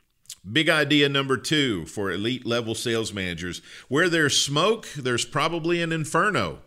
Big 0.51 0.69
idea 0.69 1.09
number 1.09 1.37
two 1.37 1.85
for 1.85 2.11
elite 2.11 2.45
level 2.45 2.75
sales 2.75 3.11
managers 3.11 3.61
where 3.87 4.09
there's 4.09 4.39
smoke, 4.39 4.87
there's 4.95 5.25
probably 5.25 5.81
an 5.81 5.91
inferno. 5.91 6.59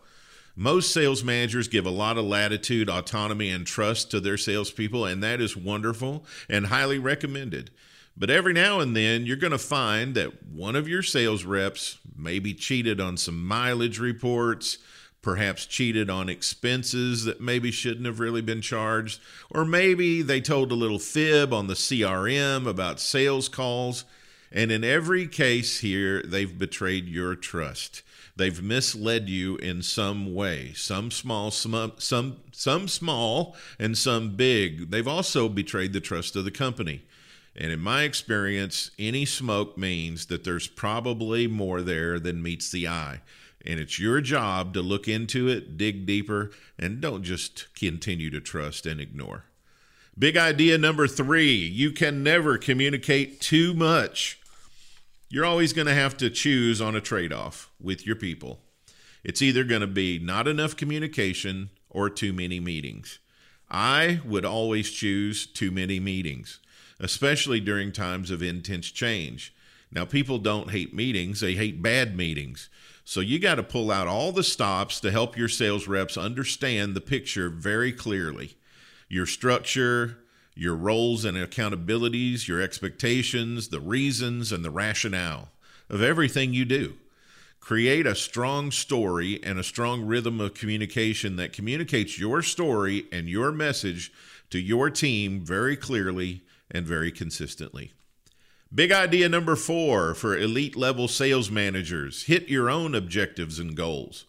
Most 0.56 0.92
sales 0.92 1.22
managers 1.22 1.68
give 1.68 1.86
a 1.86 1.90
lot 1.90 2.18
of 2.18 2.24
latitude, 2.24 2.90
autonomy, 2.90 3.48
and 3.50 3.64
trust 3.64 4.10
to 4.10 4.18
their 4.18 4.36
salespeople, 4.36 5.04
and 5.04 5.22
that 5.22 5.40
is 5.40 5.56
wonderful 5.56 6.26
and 6.48 6.66
highly 6.66 6.98
recommended. 6.98 7.70
But 8.18 8.30
every 8.30 8.52
now 8.52 8.80
and 8.80 8.96
then, 8.96 9.26
you're 9.26 9.36
going 9.36 9.52
to 9.52 9.58
find 9.58 10.16
that 10.16 10.44
one 10.44 10.74
of 10.74 10.88
your 10.88 11.04
sales 11.04 11.44
reps 11.44 11.98
maybe 12.16 12.52
cheated 12.52 13.00
on 13.00 13.16
some 13.16 13.46
mileage 13.46 14.00
reports, 14.00 14.78
perhaps 15.22 15.66
cheated 15.66 16.10
on 16.10 16.28
expenses 16.28 17.24
that 17.24 17.40
maybe 17.40 17.70
shouldn't 17.70 18.06
have 18.06 18.18
really 18.18 18.42
been 18.42 18.60
charged, 18.60 19.20
or 19.50 19.64
maybe 19.64 20.20
they 20.20 20.40
told 20.40 20.72
a 20.72 20.76
little 20.76 20.98
fib 20.98 21.52
on 21.52 21.68
the 21.68 21.74
CRM 21.74 22.66
about 22.66 22.98
sales 22.98 23.48
calls. 23.48 24.04
And 24.50 24.72
in 24.72 24.82
every 24.82 25.28
case 25.28 25.78
here, 25.78 26.20
they've 26.22 26.58
betrayed 26.58 27.06
your 27.06 27.36
trust. 27.36 28.02
They've 28.34 28.62
misled 28.62 29.28
you 29.28 29.56
in 29.56 29.82
some 29.82 30.34
way, 30.34 30.72
some 30.74 31.12
small, 31.12 31.52
some, 31.52 31.92
some, 31.98 32.38
some 32.50 32.88
small, 32.88 33.54
and 33.78 33.96
some 33.96 34.36
big. 34.36 34.90
They've 34.90 35.06
also 35.06 35.48
betrayed 35.48 35.92
the 35.92 36.00
trust 36.00 36.34
of 36.34 36.44
the 36.44 36.50
company. 36.50 37.02
And 37.60 37.72
in 37.72 37.80
my 37.80 38.04
experience, 38.04 38.92
any 39.00 39.24
smoke 39.24 39.76
means 39.76 40.26
that 40.26 40.44
there's 40.44 40.68
probably 40.68 41.48
more 41.48 41.82
there 41.82 42.20
than 42.20 42.40
meets 42.40 42.70
the 42.70 42.86
eye. 42.86 43.20
And 43.66 43.80
it's 43.80 43.98
your 43.98 44.20
job 44.20 44.72
to 44.74 44.80
look 44.80 45.08
into 45.08 45.48
it, 45.48 45.76
dig 45.76 46.06
deeper, 46.06 46.52
and 46.78 47.00
don't 47.00 47.24
just 47.24 47.74
continue 47.74 48.30
to 48.30 48.40
trust 48.40 48.86
and 48.86 49.00
ignore. 49.00 49.46
Big 50.16 50.36
idea 50.36 50.78
number 50.78 51.08
three 51.08 51.54
you 51.54 51.90
can 51.90 52.22
never 52.22 52.58
communicate 52.58 53.40
too 53.40 53.74
much. 53.74 54.40
You're 55.28 55.44
always 55.44 55.72
going 55.72 55.88
to 55.88 55.94
have 55.94 56.16
to 56.18 56.30
choose 56.30 56.80
on 56.80 56.94
a 56.94 57.00
trade 57.00 57.32
off 57.32 57.70
with 57.80 58.06
your 58.06 58.16
people. 58.16 58.60
It's 59.24 59.42
either 59.42 59.64
going 59.64 59.80
to 59.80 59.88
be 59.88 60.20
not 60.20 60.46
enough 60.46 60.76
communication 60.76 61.70
or 61.90 62.08
too 62.08 62.32
many 62.32 62.60
meetings. 62.60 63.18
I 63.68 64.20
would 64.24 64.44
always 64.44 64.90
choose 64.90 65.44
too 65.44 65.72
many 65.72 65.98
meetings 65.98 66.60
especially 67.00 67.60
during 67.60 67.92
times 67.92 68.30
of 68.30 68.42
intense 68.42 68.90
change. 68.90 69.54
Now, 69.90 70.04
people 70.04 70.38
don't 70.38 70.70
hate 70.70 70.94
meetings, 70.94 71.40
they 71.40 71.54
hate 71.54 71.82
bad 71.82 72.16
meetings. 72.16 72.68
So 73.04 73.20
you 73.20 73.38
got 73.38 73.54
to 73.54 73.62
pull 73.62 73.90
out 73.90 74.06
all 74.06 74.32
the 74.32 74.42
stops 74.42 75.00
to 75.00 75.10
help 75.10 75.36
your 75.36 75.48
sales 75.48 75.88
reps 75.88 76.18
understand 76.18 76.94
the 76.94 77.00
picture 77.00 77.48
very 77.48 77.90
clearly. 77.90 78.56
Your 79.08 79.24
structure, 79.24 80.18
your 80.54 80.74
roles 80.74 81.24
and 81.24 81.36
accountabilities, 81.36 82.46
your 82.46 82.60
expectations, 82.60 83.68
the 83.68 83.80
reasons, 83.80 84.52
and 84.52 84.62
the 84.62 84.70
rationale 84.70 85.48
of 85.88 86.02
everything 86.02 86.52
you 86.52 86.66
do. 86.66 86.94
Create 87.60 88.06
a 88.06 88.14
strong 88.14 88.70
story 88.70 89.40
and 89.42 89.58
a 89.58 89.64
strong 89.64 90.02
rhythm 90.02 90.40
of 90.40 90.54
communication 90.54 91.36
that 91.36 91.52
communicates 91.52 92.18
your 92.18 92.42
story 92.42 93.06
and 93.10 93.28
your 93.28 93.52
message 93.52 94.12
to 94.50 94.58
your 94.58 94.90
team 94.90 95.40
very 95.40 95.76
clearly 95.76 96.42
and 96.70 96.86
very 96.86 97.10
consistently. 97.10 97.92
Big 98.74 98.92
idea 98.92 99.28
number 99.28 99.56
four 99.56 100.14
for 100.14 100.36
elite 100.36 100.76
level 100.76 101.08
sales 101.08 101.50
managers 101.50 102.24
hit 102.24 102.48
your 102.48 102.68
own 102.68 102.94
objectives 102.94 103.58
and 103.58 103.74
goals. 103.74 104.26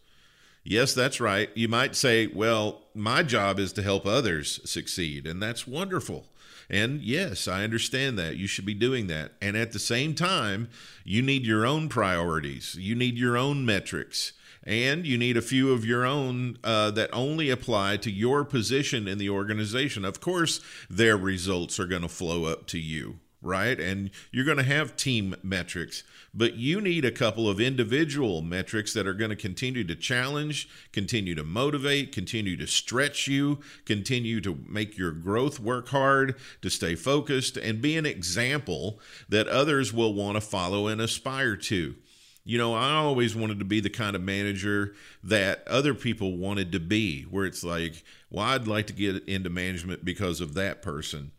Yes, 0.63 0.93
that's 0.93 1.19
right. 1.19 1.49
You 1.55 1.67
might 1.67 1.95
say, 1.95 2.27
well, 2.27 2.81
my 2.93 3.23
job 3.23 3.59
is 3.59 3.73
to 3.73 3.81
help 3.81 4.05
others 4.05 4.59
succeed, 4.69 5.25
and 5.25 5.41
that's 5.41 5.67
wonderful. 5.67 6.25
And 6.69 7.01
yes, 7.01 7.47
I 7.47 7.63
understand 7.63 8.19
that. 8.19 8.37
You 8.37 8.45
should 8.45 8.65
be 8.65 8.75
doing 8.75 9.07
that. 9.07 9.33
And 9.41 9.57
at 9.57 9.71
the 9.71 9.79
same 9.79 10.13
time, 10.13 10.69
you 11.03 11.21
need 11.21 11.45
your 11.45 11.65
own 11.65 11.89
priorities, 11.89 12.75
you 12.75 12.95
need 12.95 13.17
your 13.17 13.35
own 13.35 13.65
metrics, 13.65 14.33
and 14.63 15.05
you 15.05 15.17
need 15.17 15.37
a 15.37 15.41
few 15.41 15.71
of 15.71 15.85
your 15.85 16.05
own 16.05 16.57
uh, 16.63 16.91
that 16.91 17.09
only 17.13 17.49
apply 17.49 17.97
to 17.97 18.11
your 18.11 18.43
position 18.43 19.07
in 19.07 19.17
the 19.17 19.29
organization. 19.29 20.05
Of 20.05 20.19
course, 20.21 20.59
their 20.89 21.17
results 21.17 21.79
are 21.79 21.87
going 21.87 22.01
to 22.01 22.09
flow 22.09 22.45
up 22.45 22.67
to 22.67 22.79
you, 22.79 23.19
right? 23.41 23.79
And 23.79 24.11
you're 24.31 24.45
going 24.45 24.57
to 24.57 24.63
have 24.63 24.97
team 24.97 25.35
metrics, 25.41 26.03
but 26.33 26.55
you 26.55 26.81
need 26.81 27.05
a 27.05 27.11
couple 27.11 27.49
of 27.49 27.59
individual 27.59 28.41
metrics 28.41 28.93
that 28.93 29.07
are 29.07 29.13
going 29.13 29.29
to 29.29 29.35
continue 29.35 29.83
to 29.85 29.95
challenge, 29.95 30.69
continue 30.91 31.35
to 31.35 31.43
motivate, 31.43 32.11
continue 32.11 32.57
to 32.57 32.67
stretch 32.67 33.27
you, 33.27 33.59
continue 33.85 34.41
to 34.41 34.59
make 34.67 34.97
your 34.97 35.11
growth 35.11 35.59
work 35.59 35.87
hard, 35.87 36.35
to 36.61 36.69
stay 36.69 36.95
focused, 36.95 37.55
and 37.55 37.81
be 37.81 37.97
an 37.97 38.05
example 38.05 38.99
that 39.29 39.47
others 39.47 39.93
will 39.93 40.13
want 40.13 40.35
to 40.35 40.41
follow 40.41 40.87
and 40.87 40.99
aspire 40.99 41.55
to. 41.55 41.95
You 42.43 42.57
know, 42.57 42.73
I 42.73 42.93
always 42.93 43.35
wanted 43.35 43.59
to 43.59 43.65
be 43.65 43.79
the 43.79 43.89
kind 43.89 44.15
of 44.15 44.21
manager 44.21 44.93
that 45.23 45.67
other 45.67 45.93
people 45.93 46.37
wanted 46.37 46.71
to 46.71 46.79
be, 46.79 47.23
where 47.23 47.45
it's 47.45 47.63
like, 47.63 48.03
well, 48.31 48.45
I'd 48.45 48.67
like 48.67 48.87
to 48.87 48.93
get 48.93 49.27
into 49.27 49.49
management 49.49 50.03
because 50.03 50.41
of 50.41 50.53
that 50.55 50.81
person. 50.81 51.31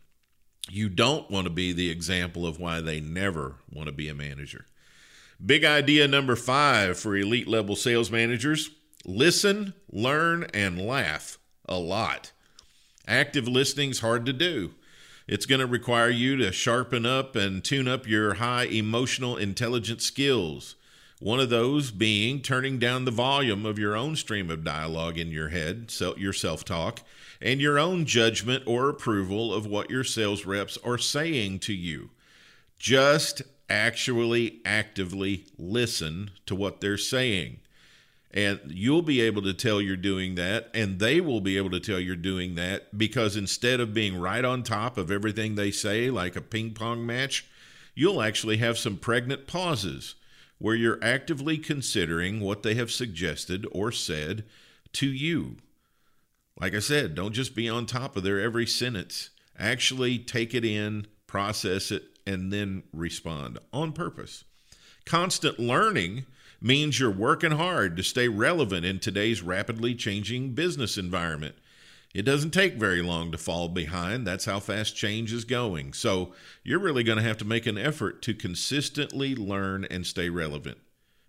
You 0.69 0.89
don't 0.89 1.29
want 1.29 1.45
to 1.45 1.51
be 1.51 1.73
the 1.73 1.89
example 1.89 2.45
of 2.45 2.59
why 2.59 2.81
they 2.81 3.01
never 3.01 3.55
want 3.69 3.87
to 3.87 3.93
be 3.93 4.07
a 4.07 4.15
manager. 4.15 4.65
Big 5.43 5.65
idea 5.65 6.07
number 6.07 6.35
five 6.35 6.99
for 6.99 7.15
elite 7.15 7.47
level 7.47 7.75
sales 7.75 8.11
managers 8.11 8.69
listen, 9.03 9.73
learn, 9.91 10.45
and 10.53 10.79
laugh 10.79 11.39
a 11.67 11.77
lot. 11.77 12.31
Active 13.07 13.47
listening's 13.47 13.99
hard 13.99 14.25
to 14.27 14.33
do. 14.33 14.75
It's 15.27 15.45
going 15.45 15.61
to 15.61 15.67
require 15.67 16.09
you 16.09 16.37
to 16.37 16.51
sharpen 16.51 17.05
up 17.05 17.35
and 17.35 17.63
tune 17.63 17.87
up 17.87 18.07
your 18.07 18.35
high 18.35 18.65
emotional 18.65 19.37
intelligence 19.37 20.05
skills. 20.05 20.75
One 21.21 21.39
of 21.39 21.51
those 21.51 21.91
being 21.91 22.41
turning 22.41 22.79
down 22.79 23.05
the 23.05 23.11
volume 23.11 23.63
of 23.63 23.77
your 23.77 23.95
own 23.95 24.15
stream 24.15 24.49
of 24.49 24.63
dialogue 24.63 25.19
in 25.19 25.29
your 25.29 25.49
head, 25.49 25.91
so 25.91 26.17
your 26.17 26.33
self 26.33 26.65
talk, 26.65 27.03
and 27.39 27.61
your 27.61 27.77
own 27.77 28.05
judgment 28.05 28.63
or 28.65 28.89
approval 28.89 29.53
of 29.53 29.67
what 29.67 29.91
your 29.91 30.03
sales 30.03 30.47
reps 30.47 30.79
are 30.83 30.97
saying 30.97 31.59
to 31.59 31.73
you. 31.73 32.09
Just 32.79 33.43
actually 33.69 34.61
actively 34.65 35.45
listen 35.59 36.31
to 36.47 36.55
what 36.55 36.81
they're 36.81 36.97
saying. 36.97 37.59
And 38.31 38.59
you'll 38.65 39.03
be 39.03 39.21
able 39.21 39.43
to 39.43 39.53
tell 39.53 39.79
you're 39.79 39.97
doing 39.97 40.33
that, 40.35 40.71
and 40.73 40.97
they 40.97 41.21
will 41.21 41.39
be 41.39 41.55
able 41.55 41.69
to 41.69 41.79
tell 41.79 41.99
you're 41.99 42.15
doing 42.15 42.55
that 42.55 42.97
because 42.97 43.35
instead 43.35 43.79
of 43.79 43.93
being 43.93 44.19
right 44.19 44.43
on 44.43 44.63
top 44.63 44.97
of 44.97 45.11
everything 45.11 45.53
they 45.53 45.69
say, 45.69 46.09
like 46.09 46.35
a 46.35 46.41
ping 46.41 46.73
pong 46.73 47.05
match, 47.05 47.45
you'll 47.93 48.23
actually 48.23 48.57
have 48.57 48.79
some 48.79 48.97
pregnant 48.97 49.45
pauses 49.45 50.15
where 50.61 50.75
you're 50.75 51.03
actively 51.03 51.57
considering 51.57 52.39
what 52.39 52.61
they 52.61 52.75
have 52.75 52.91
suggested 52.91 53.65
or 53.71 53.91
said 53.91 54.45
to 54.93 55.07
you. 55.07 55.57
Like 56.59 56.75
I 56.75 56.79
said, 56.79 57.15
don't 57.15 57.33
just 57.33 57.55
be 57.55 57.67
on 57.67 57.87
top 57.87 58.15
of 58.15 58.21
their 58.21 58.39
every 58.39 58.67
sentence. 58.67 59.31
Actually 59.57 60.19
take 60.19 60.53
it 60.53 60.63
in, 60.63 61.07
process 61.25 61.91
it, 61.91 62.03
and 62.27 62.53
then 62.53 62.83
respond 62.93 63.57
on 63.73 63.91
purpose. 63.91 64.43
Constant 65.03 65.57
learning 65.57 66.25
means 66.61 66.99
you're 66.99 67.09
working 67.09 67.51
hard 67.51 67.97
to 67.97 68.03
stay 68.03 68.27
relevant 68.27 68.85
in 68.85 68.99
today's 68.99 69.41
rapidly 69.41 69.95
changing 69.95 70.53
business 70.53 70.95
environment. 70.95 71.55
It 72.13 72.23
doesn't 72.23 72.51
take 72.51 72.73
very 72.75 73.01
long 73.01 73.31
to 73.31 73.37
fall 73.37 73.69
behind. 73.69 74.27
That's 74.27 74.45
how 74.45 74.59
fast 74.59 74.95
change 74.95 75.31
is 75.31 75.45
going. 75.45 75.93
So 75.93 76.33
you're 76.63 76.79
really 76.79 77.03
going 77.03 77.17
to 77.17 77.23
have 77.23 77.37
to 77.37 77.45
make 77.45 77.65
an 77.65 77.77
effort 77.77 78.21
to 78.23 78.33
consistently 78.33 79.33
learn 79.35 79.85
and 79.85 80.05
stay 80.05 80.29
relevant. 80.29 80.77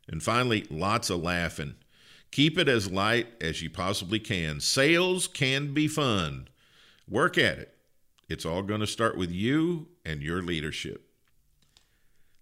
And 0.09 0.22
finally, 0.22 0.66
lots 0.70 1.09
of 1.11 1.22
laughing. 1.22 1.74
Keep 2.33 2.59
it 2.59 2.68
as 2.68 2.91
light 2.91 3.28
as 3.41 3.62
you 3.62 3.70
possibly 3.70 4.18
can. 4.18 4.59
Sales 4.59 5.28
can 5.28 5.72
be 5.72 5.87
fun. 5.87 6.49
Work 7.09 7.39
at 7.39 7.59
it. 7.59 7.76
It's 8.28 8.47
all 8.47 8.62
going 8.62 8.80
to 8.80 8.87
start 8.87 9.16
with 9.16 9.30
you 9.30 9.89
and 10.05 10.22
your 10.22 10.43
leadership. 10.43 11.12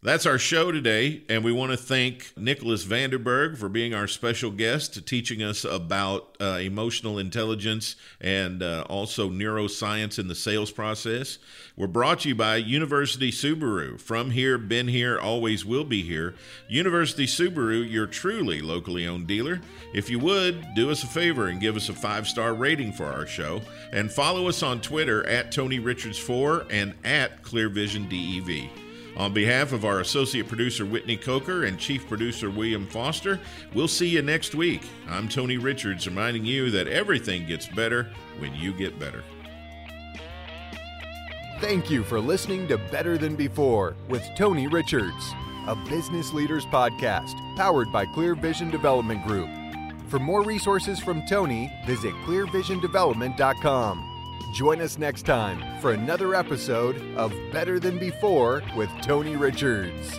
That's 0.03 0.25
our 0.25 0.39
show 0.39 0.73
today, 0.73 1.25
and 1.29 1.45
we 1.45 1.53
want 1.53 1.73
to 1.73 1.77
thank 1.77 2.33
Nicholas 2.35 2.87
Vandenberghe 2.87 3.59
for 3.59 3.69
being 3.69 3.93
our 3.93 4.07
special 4.07 4.51
guest, 4.51 5.07
teaching 5.07 5.43
us 5.43 5.63
about 5.63 6.39
uh, 6.41 6.59
emotional 6.63 7.19
intelligence 7.19 7.97
and 8.19 8.63
uh, 8.63 8.87
also 8.89 9.29
neuroscience 9.29 10.19
in 10.19 10.27
the 10.27 10.35
sales 10.35 10.71
process. 10.71 11.37
We're 11.77 11.87
brought 11.87 12.21
to 12.21 12.31
you 12.31 12.35
by 12.35 12.57
University 12.57 13.31
Subaru. 13.31 14.01
From 14.01 14.31
here, 14.31 14.57
been 14.57 14.89
here, 14.89 15.19
always 15.19 15.67
will 15.67 15.85
be 15.85 16.01
here. 16.01 16.35
University 16.67 17.27
Subaru, 17.27 17.87
your 17.87 18.07
truly 18.07 18.63
locally 18.63 19.07
owned 19.07 19.27
dealer. 19.27 19.61
If 19.93 20.09
you 20.09 20.19
would, 20.21 20.65
do 20.75 20.91
us 20.91 21.03
a 21.03 21.09
favor 21.09 21.49
and 21.49 21.61
give 21.61 21.77
us 21.77 21.91
a 21.91 21.95
five 21.95 22.27
star 22.27 22.55
rating 22.55 22.95
for 22.95 23.05
our 23.05 23.27
show, 23.27 23.61
and 23.93 24.11
follow 24.11 24.49
us 24.49 24.63
on 24.63 24.81
Twitter 24.81 25.27
at 25.27 25.53
Tony 25.53 25.79
Richards4 25.79 26.69
and 26.71 26.95
at 27.05 27.43
ClearVisionDEV. 27.43 28.71
On 29.21 29.35
behalf 29.35 29.73
of 29.75 29.85
our 29.85 30.01
associate 30.01 30.49
producer 30.49 30.87
Whitney 30.87 31.19
Coker 31.19 31.65
and 31.65 31.79
chief 31.79 32.09
producer 32.09 32.49
William 32.49 32.87
Foster, 32.87 33.39
we'll 33.75 33.87
see 33.87 34.09
you 34.09 34.23
next 34.23 34.55
week. 34.55 34.81
I'm 35.11 35.29
Tony 35.29 35.59
Richards 35.59 36.07
reminding 36.07 36.47
you 36.47 36.71
that 36.71 36.89
everything 36.89 37.45
gets 37.47 37.67
better 37.67 38.09
when 38.39 38.55
you 38.55 38.73
get 38.73 38.99
better. 38.99 39.23
Thank 41.61 41.91
you 41.91 42.03
for 42.03 42.19
listening 42.19 42.67
to 42.69 42.79
Better 42.79 43.19
Than 43.19 43.37
Before 43.37 43.95
with 44.09 44.27
Tony 44.39 44.69
Richards, 44.69 45.35
a 45.67 45.77
business 45.91 46.33
leaders 46.33 46.65
podcast 46.65 47.35
powered 47.59 47.93
by 47.93 48.07
Clear 48.07 48.35
Vision 48.35 48.71
Development 48.71 49.23
Group. 49.27 49.51
For 50.09 50.19
more 50.19 50.43
resources 50.43 50.99
from 50.99 51.27
Tony, 51.27 51.71
visit 51.85 52.15
clearvisiondevelopment.com. 52.25 54.10
Join 54.53 54.81
us 54.81 54.99
next 54.99 55.23
time 55.23 55.81
for 55.81 55.93
another 55.93 56.35
episode 56.35 56.97
of 57.17 57.33
Better 57.53 57.79
Than 57.79 57.99
Before 57.99 58.63
with 58.77 58.91
Tony 59.01 59.37
Richards. 59.37 60.19